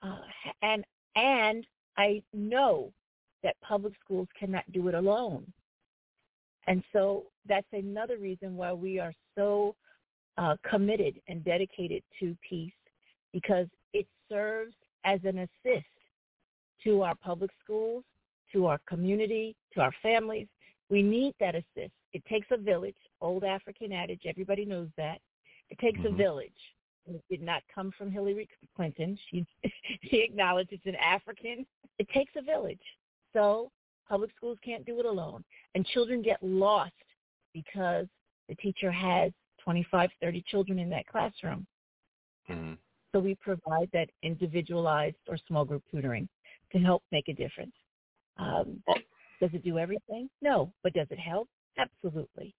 [0.02, 0.20] Uh,
[0.62, 1.66] and and
[1.98, 2.92] I know
[3.44, 5.52] that public schools cannot do it alone.
[6.68, 9.76] And so that's another reason why we are so
[10.38, 12.74] uh, committed and dedicated to peace
[13.34, 14.74] because it serves
[15.04, 15.86] as an assist
[16.84, 18.04] to our public schools,
[18.54, 20.48] to our community, to our families.
[20.90, 21.94] We need that assist.
[22.14, 25.20] It takes a village, old African adage, everybody knows that.
[25.70, 26.14] It takes mm-hmm.
[26.14, 26.52] a village.
[27.08, 29.18] It did not come from Hillary Clinton.
[29.30, 29.46] She
[30.10, 31.66] she acknowledged it's an African.
[31.98, 32.82] It takes a village.
[33.34, 33.72] So
[34.08, 35.44] public schools can't do it alone.
[35.74, 36.92] And children get lost
[37.54, 38.08] because
[38.50, 39.32] the teacher has
[39.64, 41.66] 25, 30 children in that classroom.
[42.50, 42.74] Mm-hmm.
[43.12, 46.28] So we provide that individualized or small group tutoring.
[46.72, 47.74] to help make a difference.
[48.38, 48.82] Um,
[49.42, 50.30] does it do everything?
[50.42, 51.50] No, but does it help?
[51.78, 52.56] Absolutely.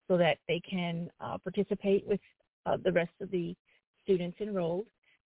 [0.08, 2.20] so that they can uh, participate with
[2.66, 3.56] uh, the rest of the
[4.04, 4.86] students enrolled.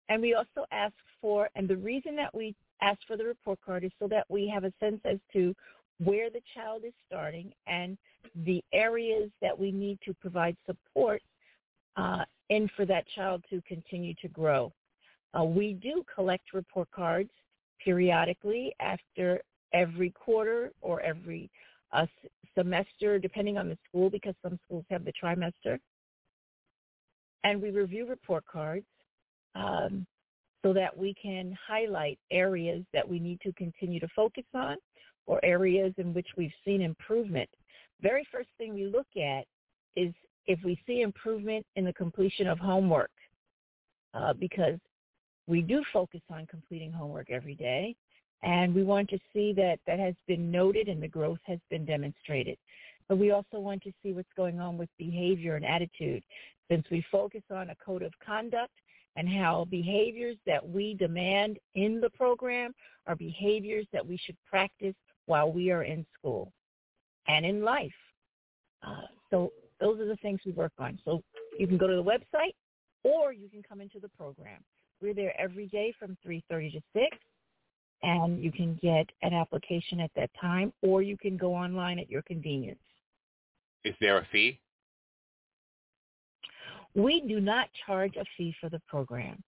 [0.10, 3.84] And we also ask for, and the reason that we ask for the report card
[3.84, 5.56] is so that we have a sense as to
[6.04, 7.98] where the child is starting and
[8.46, 11.22] the areas that we need to provide support
[11.98, 14.72] uh, in for that child to continue to grow.
[15.38, 17.30] Uh, we do collect report cards
[17.84, 19.42] periodically after
[19.74, 21.50] every quarter or every
[21.94, 22.06] uh,
[22.58, 25.78] semester, depending on the school, because some schools have the trimester.
[27.44, 28.86] And we review report cards
[29.56, 30.06] um,
[30.64, 34.78] so that we can highlight areas that we need to continue to focus on
[35.26, 37.50] or areas in which we've seen improvement.
[38.02, 39.46] Very first thing we look at
[39.96, 40.14] is
[40.48, 43.12] if we see improvement in the completion of homework,
[44.14, 44.80] uh, because
[45.48, 47.96] we do focus on completing homework every day,
[48.44, 51.86] and we want to see that that has been noted and the growth has been
[51.86, 52.58] demonstrated.
[53.08, 56.24] But we also want to see what's going on with behavior and attitude,
[56.70, 58.72] since we focus on a code of conduct
[59.16, 62.74] and how behaviors that we demand in the program
[63.08, 64.96] are behaviors that we should practice
[65.26, 66.52] while we are in school
[67.28, 67.92] and in life.
[68.86, 71.00] Uh, so those are the things we work on.
[71.06, 71.22] So
[71.58, 72.56] you can go to the website
[73.04, 74.62] or you can come into the program.
[75.02, 77.18] We're there every day from 3.30 to 6,
[78.04, 82.10] and you can get an application at that time, or you can go online at
[82.10, 82.80] your convenience.
[83.84, 84.60] Is there a fee?
[86.96, 89.42] We do not charge a fee for the program.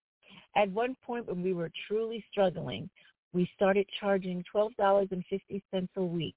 [0.55, 2.89] At one point when we were truly struggling,
[3.33, 6.35] we started charging $12.50 a week,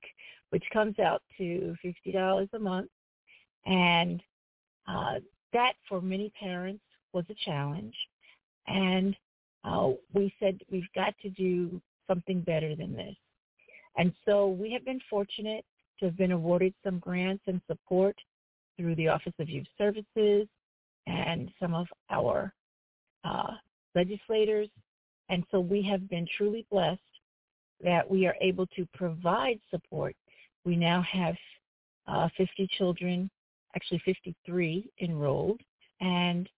[0.51, 2.91] which comes out to $50 a month.
[3.67, 4.23] And
[4.89, 5.17] uh,
[5.53, 6.83] that for many parents
[7.13, 7.95] was a challenge.
[8.67, 9.15] And
[9.65, 13.17] uh, we said we've got to do something better than this.
[13.97, 15.65] And so we have been fortunate
[15.99, 18.17] to have been awarded some grants and support
[18.77, 20.47] through the Office of Youth Services
[21.07, 22.53] and some of our
[23.25, 23.53] uh,
[23.95, 24.69] legislators.
[25.29, 27.01] And so we have been truly blessed
[27.83, 30.15] that we are able to provide support.
[30.65, 31.37] We now have
[32.07, 33.31] uh, 50 children,
[33.75, 35.61] actually 53 enrolled,
[36.01, 36.49] and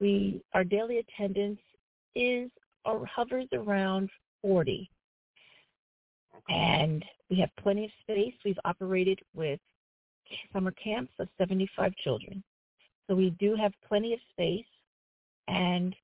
[0.00, 1.58] we our daily attendance
[2.14, 2.50] is
[2.84, 4.10] or hovers around
[4.42, 4.88] 40.
[6.48, 8.34] And we have plenty of space.
[8.44, 9.60] We've operated with
[10.52, 12.42] summer camps of 75 children.
[13.08, 14.66] So we do have plenty of space
[15.48, 15.96] and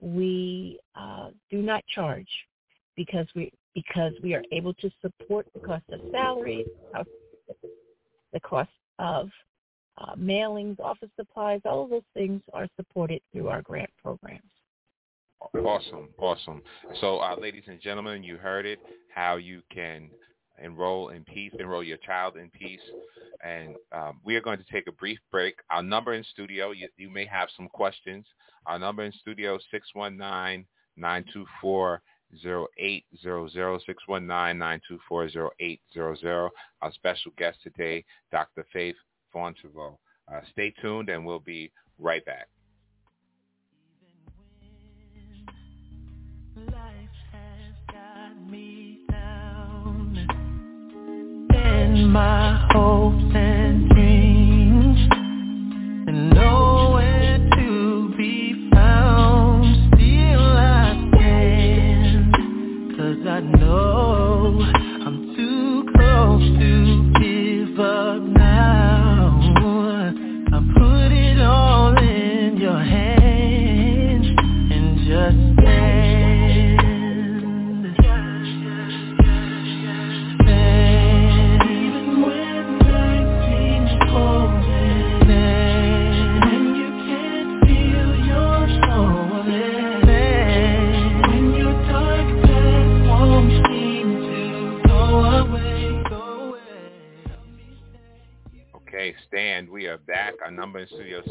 [0.00, 2.28] we uh, do not charge
[2.96, 6.66] because we because we are able to support the cost of salaries,
[8.32, 9.30] the cost of
[9.98, 14.42] uh, mailings, office supplies, all of those things are supported through our grant programs.
[15.54, 16.62] Awesome, awesome.
[17.00, 18.80] So, uh, ladies and gentlemen, you heard it,
[19.14, 20.10] how you can
[20.62, 22.80] enroll in peace, enroll your child in peace.
[23.44, 25.56] And um, we are going to take a brief break.
[25.70, 28.26] Our number in studio, you, you may have some questions.
[28.66, 32.02] Our number in studio, 619 924
[32.44, 33.80] 0800
[35.10, 36.50] 619-924-0800.
[36.82, 38.66] Our special guest today, Dr.
[38.74, 38.94] Fayth
[39.32, 39.96] Vaughn-Shavuo.
[40.30, 42.48] Uh, stay tuned and we'll be right back.
[52.08, 53.57] My hopes and
[99.28, 99.68] stand.
[99.68, 100.34] We are back.
[100.44, 101.22] Our number in studio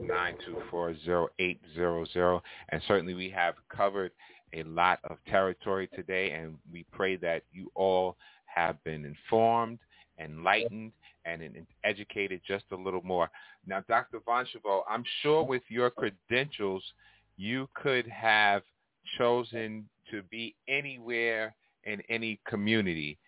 [0.00, 2.40] 619-924-0800.
[2.70, 4.12] And certainly we have covered
[4.52, 8.16] a lot of territory today, and we pray that you all
[8.46, 9.78] have been informed,
[10.18, 10.92] enlightened,
[11.24, 11.42] and
[11.84, 13.28] educated just a little more.
[13.66, 14.20] Now, Dr.
[14.24, 16.84] Vaughn-Shavuo, I'm sure with your credentials,
[17.36, 18.62] you could have
[19.18, 23.18] chosen to be anywhere in any community.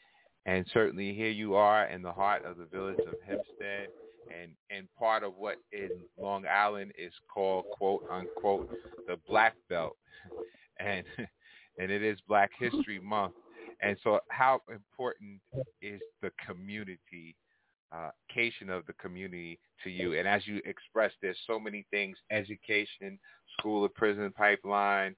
[0.49, 3.89] And certainly here you are in the heart of the village of Hempstead
[4.35, 8.71] and, and part of what in Long Island is called, quote unquote,
[9.07, 9.97] the Black Belt.
[10.81, 11.05] And,
[11.81, 13.33] and it is Black History Month.
[13.83, 15.41] And so how important
[15.83, 17.35] is the community,
[17.91, 18.11] uh,
[18.71, 20.17] of the community to you?
[20.17, 23.19] And as you expressed, there's so many things, education,
[23.59, 25.17] school of prison pipeline,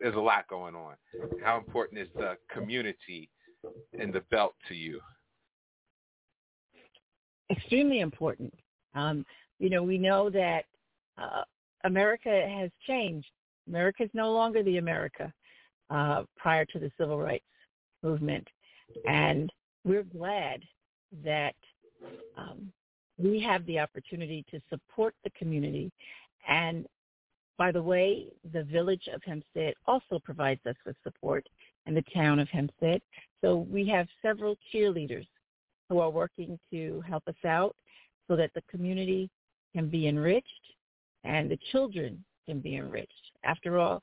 [0.00, 0.96] there's a lot going on.
[1.44, 3.30] How important is the community
[3.92, 5.00] in the belt to you?
[7.50, 8.52] Extremely important.
[8.94, 9.24] Um,
[9.58, 10.64] you know, we know that
[11.16, 11.42] uh,
[11.84, 13.28] America has changed.
[13.66, 15.32] America is no longer the America
[15.90, 17.44] uh, prior to the civil rights
[18.02, 18.46] movement,
[19.06, 19.50] and
[19.84, 20.62] we're glad
[21.24, 21.54] that
[22.36, 22.72] um,
[23.16, 25.90] we have the opportunity to support the community.
[26.48, 26.86] And
[27.56, 31.46] by the way, the village of Hempstead also provides us with support
[31.88, 33.00] in the town of Hempstead.
[33.40, 35.26] So we have several cheerleaders
[35.88, 37.74] who are working to help us out
[38.28, 39.30] so that the community
[39.74, 40.46] can be enriched
[41.24, 43.12] and the children can be enriched.
[43.42, 44.02] After all,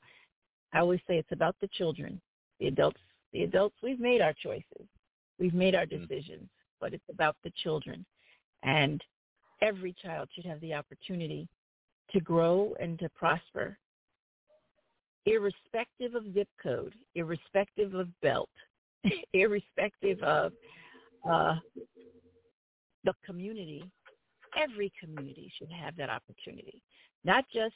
[0.74, 2.20] I always say it's about the children.
[2.58, 3.00] The adults,
[3.32, 4.86] the adults, we've made our choices.
[5.38, 6.00] We've made our mm.
[6.00, 6.48] decisions,
[6.80, 8.04] but it's about the children.
[8.64, 9.00] And
[9.62, 11.46] every child should have the opportunity
[12.10, 13.78] to grow and to prosper
[15.26, 18.50] irrespective of zip code, irrespective of belt,
[19.34, 20.52] irrespective of
[21.28, 21.56] uh,
[23.04, 23.84] the community,
[24.56, 26.82] every community should have that opportunity,
[27.24, 27.74] not just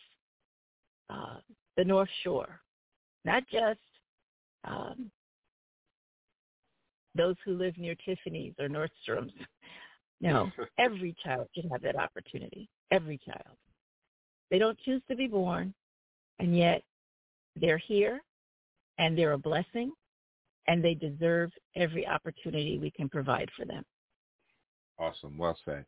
[1.10, 1.38] uh,
[1.76, 2.60] the North Shore,
[3.24, 3.80] not just
[4.64, 5.10] um,
[7.14, 9.32] those who live near Tiffany's or Nordstrom's.
[10.20, 12.68] No, every child should have that opportunity.
[12.90, 13.56] Every child.
[14.50, 15.72] They don't choose to be born,
[16.38, 16.82] and yet
[17.56, 18.20] they're here
[18.98, 19.92] and they're a blessing
[20.68, 23.84] and they deserve every opportunity we can provide for them.
[24.98, 25.36] Awesome.
[25.38, 25.84] Well said.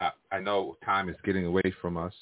[0.00, 2.14] I, I know time is getting away from us.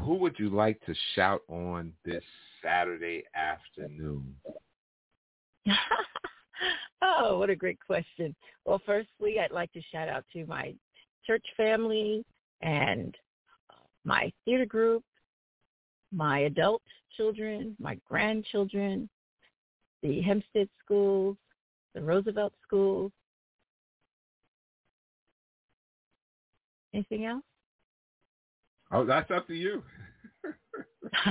[0.00, 2.24] Who would you like to shout on this
[2.62, 4.34] Saturday afternoon?
[7.02, 8.34] oh, what a great question.
[8.64, 10.74] Well, firstly, I'd like to shout out to my
[11.24, 12.24] church family
[12.62, 13.14] and
[14.04, 15.04] my theater group,
[16.12, 16.82] my adult
[17.16, 19.08] children, my grandchildren,
[20.02, 21.36] the Hempstead schools,
[21.94, 23.12] the Roosevelt schools.
[26.94, 27.42] Anything else?
[28.92, 29.82] Oh, that's up to you.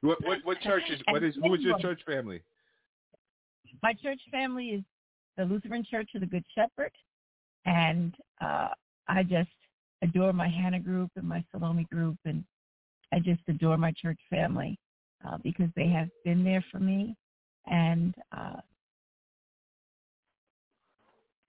[0.00, 2.42] what, what what church is what is who is your church family?
[3.82, 4.82] My church family is
[5.36, 6.92] the Lutheran Church of the Good Shepherd,
[7.66, 8.68] and uh,
[9.08, 9.50] I just
[10.02, 12.44] adore my Hannah group and my Salome group, and
[13.12, 14.78] I just adore my church family
[15.26, 17.16] uh, because they have been there for me,
[17.66, 18.60] and uh,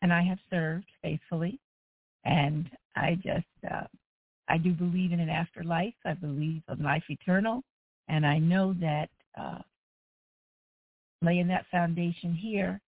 [0.02, 1.60] and I have served faithfully,
[2.26, 3.86] and I just uh,
[4.48, 5.94] I do believe in an afterlife.
[6.06, 7.64] I believe in life eternal,
[8.08, 9.10] and I know that
[9.40, 9.60] uh,
[11.22, 12.82] laying that foundation here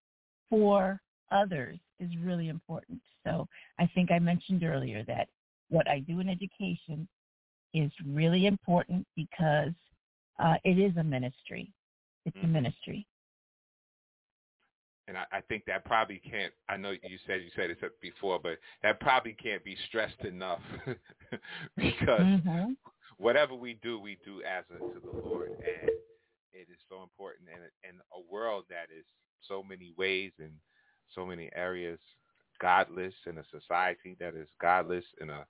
[0.50, 1.00] for
[1.32, 3.00] others is really important.
[3.26, 3.48] So
[3.80, 5.28] I think I mentioned earlier that
[5.70, 7.08] what I do in education
[7.74, 9.74] is really important because
[10.40, 11.72] uh, it is a ministry.
[12.26, 12.54] It's a mm-hmm.
[12.54, 13.08] ministry.
[15.08, 16.54] and I, I think that probably can't.
[16.70, 20.62] I know you said you said it before, but that probably can't be stressed enough
[21.78, 22.74] because Mm-hmm.
[23.18, 25.90] whatever we do, we do as unto the Lord, and
[26.54, 27.50] it is so important.
[27.54, 29.06] And in a world that is
[29.48, 30.52] so many ways and
[31.14, 32.00] so many areas
[32.62, 35.46] godless, in a society that is godless, in a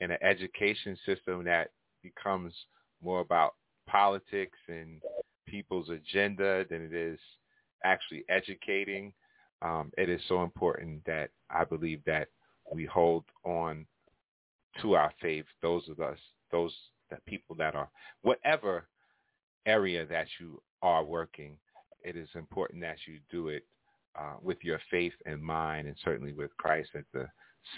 [0.00, 1.70] in an education system that
[2.02, 2.54] becomes
[3.02, 3.54] more about
[3.88, 5.00] politics and
[5.46, 7.18] people's agenda than it is
[7.84, 9.12] actually educating.
[9.62, 12.28] Um, it is so important that I believe that
[12.72, 13.86] we hold on
[14.82, 15.46] to our faith.
[15.62, 16.18] Those of us,
[16.52, 16.74] those
[17.10, 17.88] that people that are
[18.22, 18.86] whatever
[19.66, 21.56] area that you are working,
[22.04, 23.64] it is important that you do it
[24.18, 27.28] uh, with your faith in mind, and certainly with Christ at the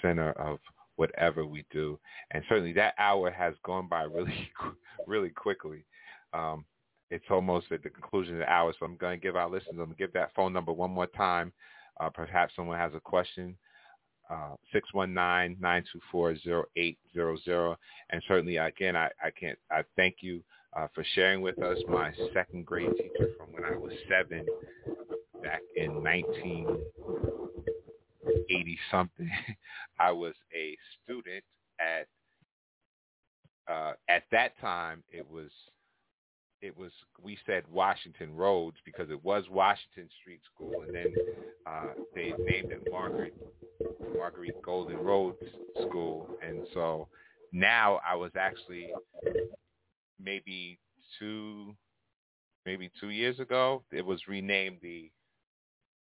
[0.02, 0.58] center of
[1.00, 1.98] whatever we do.
[2.30, 4.50] And certainly that hour has gone by really,
[5.06, 5.86] really quickly.
[6.34, 6.66] Um,
[7.10, 9.70] it's almost at the conclusion of the hour, so I'm going to give our listeners,
[9.70, 11.54] I'm going to give that phone number one more time.
[11.98, 13.56] Uh, perhaps someone has a question.
[14.28, 14.56] Uh,
[14.94, 17.76] 619-924-0800.
[18.10, 20.42] And certainly, again, I, I can't, I thank you
[20.76, 24.44] uh, for sharing with us my second grade teacher from when I was seven
[25.42, 26.02] back in
[28.30, 29.30] 1980 something.
[30.00, 31.44] I was a student
[31.80, 32.06] at,
[33.72, 35.50] uh, at that time it was
[36.62, 41.14] it was we said Washington Roads because it was Washington Street School, and then
[41.66, 43.34] uh, they named it Margaret
[44.14, 45.38] Marguerite Golden Rhodes
[45.88, 47.08] School, and so
[47.52, 48.88] now I was actually
[50.22, 50.78] maybe
[51.18, 51.74] two
[52.66, 55.10] maybe two years ago it was renamed the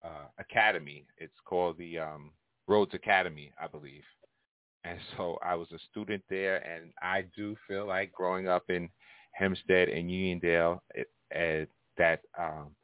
[0.04, 1.06] uh, Academy.
[1.18, 2.32] It's called the um,
[2.68, 4.04] Rhodes Academy, I believe.
[4.84, 8.90] And so I was a student there, and I do feel like growing up in
[9.32, 12.76] Hempstead and Uniondale it, it, that um,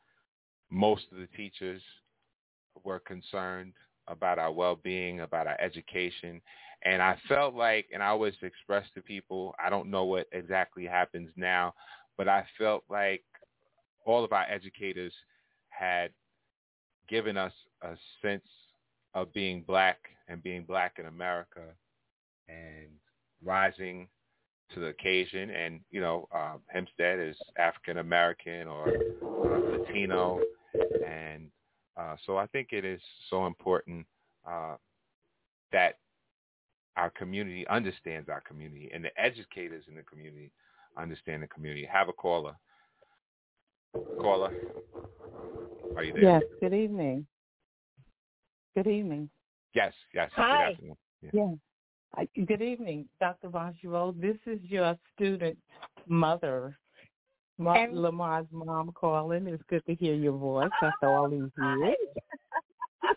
[0.69, 1.81] most of the teachers
[2.83, 3.73] were concerned
[4.07, 6.41] about our well-being, about our education.
[6.83, 10.85] And I felt like, and I always express to people, I don't know what exactly
[10.85, 11.73] happens now,
[12.17, 13.23] but I felt like
[14.05, 15.13] all of our educators
[15.69, 16.11] had
[17.09, 18.45] given us a sense
[19.13, 19.97] of being black
[20.27, 21.61] and being black in America
[22.47, 22.87] and
[23.43, 24.07] rising
[24.73, 25.49] to the occasion.
[25.49, 30.39] And, you know, uh, Hempstead is African American or uh, Latino.
[31.05, 31.49] And
[31.97, 34.05] uh, so I think it is so important
[34.47, 34.75] uh,
[35.71, 35.97] that
[36.97, 40.51] our community understands our community and the educators in the community
[40.97, 41.87] understand the community.
[41.91, 42.55] Have a caller.
[44.21, 44.51] Caller,
[45.95, 46.21] are you there?
[46.21, 47.25] Yes, good evening.
[48.75, 49.29] Good evening.
[49.73, 50.29] Yes, yes.
[50.35, 50.75] Hi.
[50.79, 50.95] Good.
[51.21, 51.29] Yeah.
[51.33, 51.53] Yeah.
[52.15, 53.49] I, good evening, Dr.
[53.49, 54.19] Vajiro.
[54.19, 55.57] This is your student
[56.07, 56.77] mother,
[57.57, 59.47] Ma- And- Lamar's mom calling.
[59.47, 61.95] It's good to hear your voice after all these years.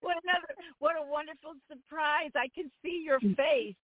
[0.00, 2.30] what another what a wonderful surprise.
[2.34, 3.36] I can see your mm.
[3.36, 3.74] face.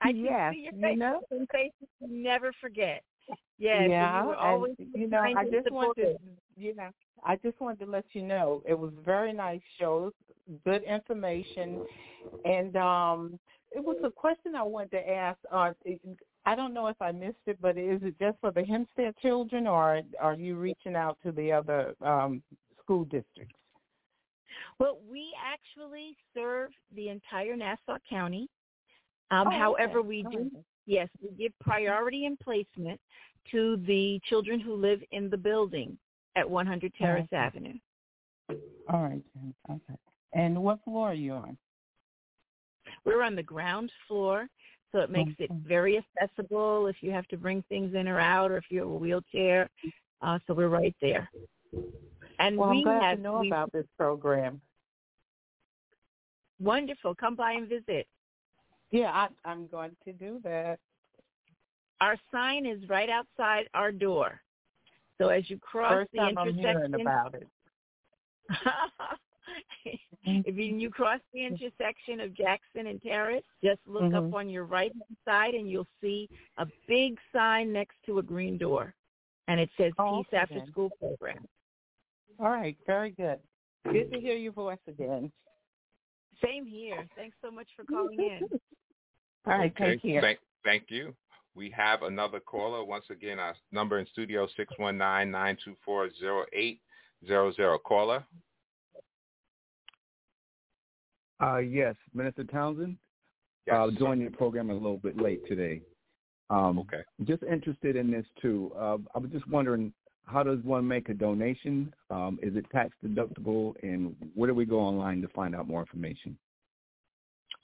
[0.00, 0.98] I can yes, see your you face.
[0.98, 1.20] know.
[1.28, 3.02] Some faces you never forget.
[3.58, 6.16] Yes, yeah, you were and, always you know, I just wanted, supportive.
[6.58, 6.90] You know,
[7.24, 10.12] I just wanted to let you know it was very nice show,
[10.64, 11.82] good information,
[12.44, 13.38] and um,
[13.72, 15.38] it was a question I wanted to ask.
[15.52, 15.72] Uh,
[16.46, 19.66] I don't know if I missed it, but is it just for the Hempstead children,
[19.66, 22.42] or are you reaching out to the other um,
[22.82, 23.54] school districts?
[24.78, 28.48] Well, we actually serve the entire Nassau County.
[29.30, 29.58] Um, Oh, okay.
[29.58, 30.64] however, we do right.
[30.86, 32.98] yes, we give priority in placement
[33.50, 35.98] to the children who live in the building
[36.38, 37.36] at 100 Terrace Okay.
[37.36, 37.74] Avenue.
[38.88, 39.22] All right.
[39.70, 39.98] Okay.
[40.32, 41.58] And what floor are you on?
[43.04, 44.48] We're on the ground floor,
[44.92, 48.50] so it makes it very accessible if you have to bring things in or out,
[48.50, 49.68] or if you have a wheelchair.
[50.22, 51.28] Uh, so we're right there.
[52.38, 54.60] And Well, we I'm glad have to know we- about this program.
[56.60, 57.14] wonderful.
[57.14, 58.06] Come by and visit.
[58.90, 60.78] Yeah, I, I'm going to do that.
[62.00, 64.40] Our sign is right outside our door.
[65.18, 67.48] So as you cross First the time I'm hearing intersection, about it.
[70.24, 74.28] if you, you cross the intersection of Jackson and Terrace, just look Mhm.
[74.28, 78.22] up on your right hand side and you'll see a big sign next to a
[78.22, 78.94] green door.
[79.48, 80.66] And it says Oh, Peace okay After then.
[80.68, 81.46] School Program.
[82.38, 83.40] All right, very good.
[83.84, 85.32] Good to hear your voice again.
[86.44, 87.08] Same here.
[87.16, 88.48] Thanks so much for calling in.
[89.46, 89.92] All right, Okay.
[89.92, 90.20] take care.
[90.20, 91.14] Thank, thank you.
[91.58, 92.84] We have another caller.
[92.84, 94.46] Once again, our number in studio,
[94.80, 96.78] 619-924-0800.
[97.84, 98.24] Caller?
[101.42, 102.96] Uh, yes, Minister Townsend.
[103.66, 103.74] Yes.
[103.76, 105.82] Uh, joining the program a little bit late today.
[106.48, 107.02] Um, Okay.
[107.24, 108.70] Just interested in this too.
[108.78, 109.92] Uh, I was just wondering
[110.26, 111.92] how does one make a donation?
[112.10, 113.74] Um, is it tax deductible?
[113.82, 116.38] And where do we go online to find out more information?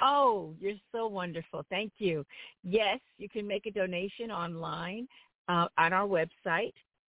[0.01, 1.65] Oh, you're so wonderful.
[1.71, 2.25] Thank you.
[2.63, 5.07] Yes, you can make a donation online
[5.49, 6.73] uh, on our website.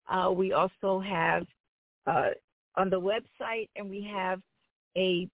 [0.08, 1.46] Uh, we also have
[2.06, 2.30] uh,
[2.76, 4.40] on the website, and we have
[4.96, 5.28] a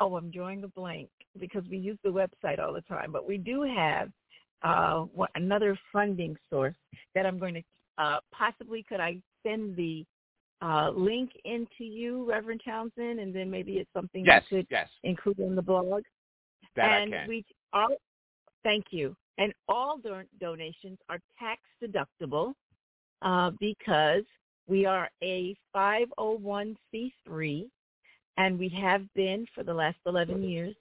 [0.00, 3.38] oh, I'm drawing a blank because we use the website all the time, but we
[3.38, 4.10] do have
[4.62, 6.74] uh, another funding source
[7.14, 7.62] that I'm going to
[7.98, 10.04] uh, possibly could I send the
[10.62, 14.88] uh, link into you, Reverend Townsend, and then maybe it's something yes, you could yes.
[15.02, 16.02] include in the blog.
[16.76, 17.28] That and I can.
[17.28, 17.96] we all
[18.62, 19.16] thank you.
[19.38, 22.54] And all do- donations are tax deductible
[23.22, 24.24] uh, because
[24.68, 27.68] we are a 501c3,
[28.36, 30.76] and we have been for the last 11 years.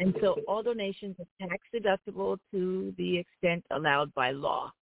[0.00, 4.72] And so all donations are tax deductible to the extent allowed by law.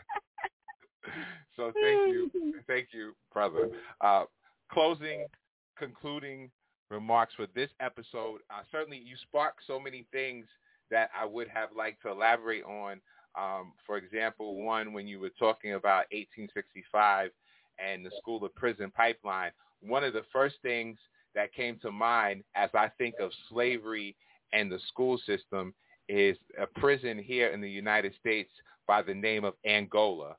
[1.56, 2.30] so thank you,
[2.66, 3.70] thank you, brother.
[4.00, 4.24] Uh,
[4.70, 5.26] closing,
[5.78, 6.50] concluding
[6.90, 8.40] remarks for this episode.
[8.50, 10.46] Uh, certainly, you sparked so many things
[10.90, 13.00] that I would have liked to elaborate on.
[13.36, 17.30] Um, for example, one when you were talking about 1865
[17.84, 19.50] and the school of prison pipeline,
[19.80, 20.98] one of the first things
[21.34, 24.14] that came to mind as I think of slavery
[24.52, 25.74] and the school system
[26.08, 28.50] is a prison here in the United States
[28.86, 30.36] by the name of Angola.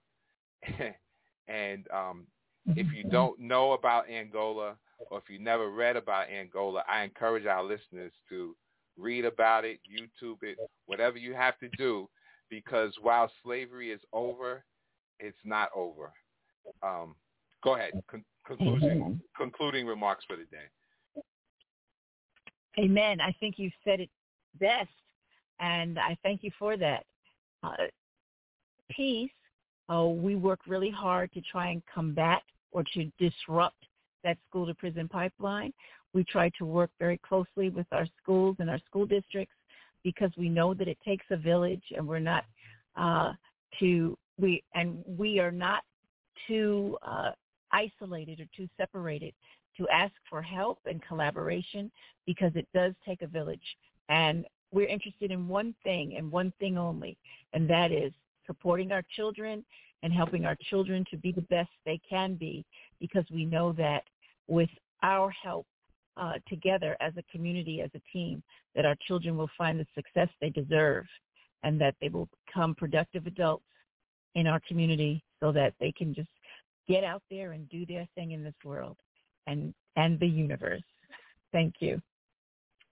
[1.48, 2.26] and um,
[2.68, 4.76] if you don't know about Angola
[5.10, 8.56] or if you never read about Angola, I encourage our listeners to
[8.98, 12.10] read about it, YouTube it, whatever you have to do,
[12.50, 14.64] because while slavery is over,
[15.20, 16.12] it's not over.
[16.82, 17.16] Um,
[17.64, 17.91] go ahead.
[18.10, 21.22] Con- conclusion, concluding remarks for the day.
[22.80, 23.22] Amen.
[23.22, 24.10] I think you said it
[24.60, 24.89] best,
[25.60, 27.06] and I thank you for that.
[27.64, 27.88] Uh,
[28.91, 29.30] peace.
[29.90, 33.86] Uh, we work really hard to try and combat or to disrupt
[34.24, 35.72] that school to prison pipeline.
[36.14, 39.54] We try to work very closely with our schools and our school districts
[40.04, 42.46] because we know that it takes a village, and we're not
[42.96, 43.34] uh,
[43.80, 45.84] to we and we are not
[46.48, 47.32] too uh,
[47.72, 49.34] isolated or too separated
[49.78, 51.92] to ask for help and collaboration
[52.26, 53.78] because it does take a village.
[54.10, 57.18] And we're interested in one thing and one thing only,
[57.54, 58.14] and that is
[58.46, 59.64] supporting our children
[60.04, 62.66] and helping our children to be the best they can be
[63.00, 64.04] because we know that
[64.48, 64.70] with
[65.04, 65.66] our help
[66.18, 68.41] uh, together as a community, as a team,
[68.76, 71.06] that our children will find the success they deserve
[71.64, 73.66] and that they will become productive adults
[74.36, 76.30] in our community so that they can just
[76.88, 78.98] get out there and do their thing in this world
[79.48, 80.84] and and the universe.
[81.52, 82.02] Thank you.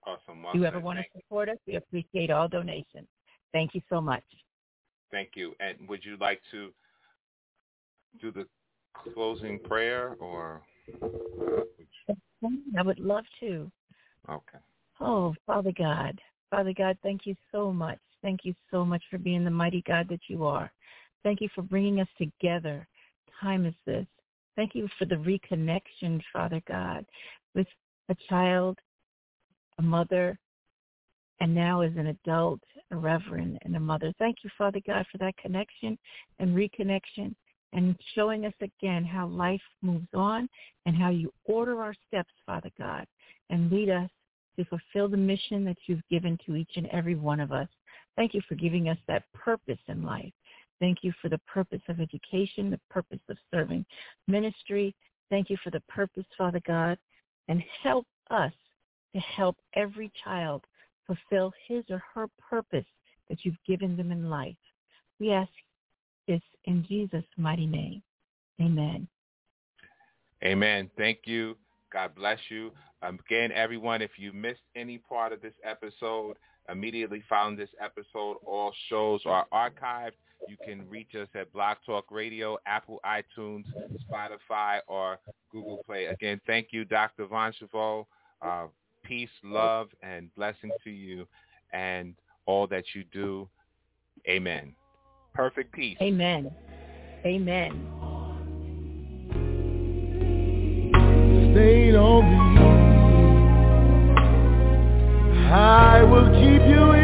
[0.06, 0.44] Awesome.
[0.48, 3.08] If you ever want to support us, we appreciate all donations.
[3.52, 4.24] Thank you so much.
[5.14, 5.54] Thank you.
[5.60, 6.72] And would you like to
[8.20, 8.48] do the
[9.14, 10.62] closing prayer or?
[12.76, 13.70] I would love to.
[14.28, 14.58] Okay.
[15.00, 16.20] Oh, Father God.
[16.50, 18.00] Father God, thank you so much.
[18.22, 20.72] Thank you so much for being the mighty God that you are.
[21.22, 22.84] Thank you for bringing us together.
[23.40, 24.06] Time is this.
[24.56, 27.06] Thank you for the reconnection, Father God,
[27.54, 27.68] with
[28.08, 28.80] a child,
[29.78, 30.36] a mother,
[31.40, 32.60] and now as an adult,
[32.90, 34.12] a reverend and a mother.
[34.18, 35.98] Thank you, Father God, for that connection
[36.38, 37.34] and reconnection
[37.72, 40.48] and showing us again how life moves on
[40.86, 43.04] and how you order our steps, Father God,
[43.50, 44.08] and lead us
[44.56, 47.68] to fulfill the mission that you've given to each and every one of us.
[48.16, 50.32] Thank you for giving us that purpose in life.
[50.80, 53.84] Thank you for the purpose of education, the purpose of serving
[54.28, 54.94] ministry.
[55.30, 56.96] Thank you for the purpose, Father God,
[57.48, 58.52] and help us
[59.14, 60.64] to help every child
[61.06, 62.86] fulfill his or her purpose
[63.28, 64.56] that you've given them in life.
[65.18, 65.50] We ask
[66.28, 68.02] this in Jesus' mighty name.
[68.60, 69.08] Amen.
[70.44, 70.90] Amen.
[70.96, 71.56] Thank you.
[71.92, 72.72] God bless you.
[73.02, 76.36] Um, again, everyone, if you missed any part of this episode,
[76.70, 80.12] immediately following this episode, all shows are archived.
[80.48, 83.64] You can reach us at Blog Talk Radio, Apple iTunes,
[84.10, 85.18] Spotify, or
[85.50, 86.06] Google Play.
[86.06, 87.26] Again, thank you, Dr.
[87.26, 88.06] Vaughn-Shavuo.
[88.42, 88.66] Uh,
[89.04, 91.26] peace, love, and blessing to you
[91.72, 92.14] and
[92.46, 93.48] all that you do.
[94.28, 94.74] Amen.
[95.34, 95.96] Perfect peace.
[96.00, 96.50] Amen.
[97.24, 97.70] Amen.
[101.52, 102.64] Stay on me.
[105.50, 107.03] I will keep you in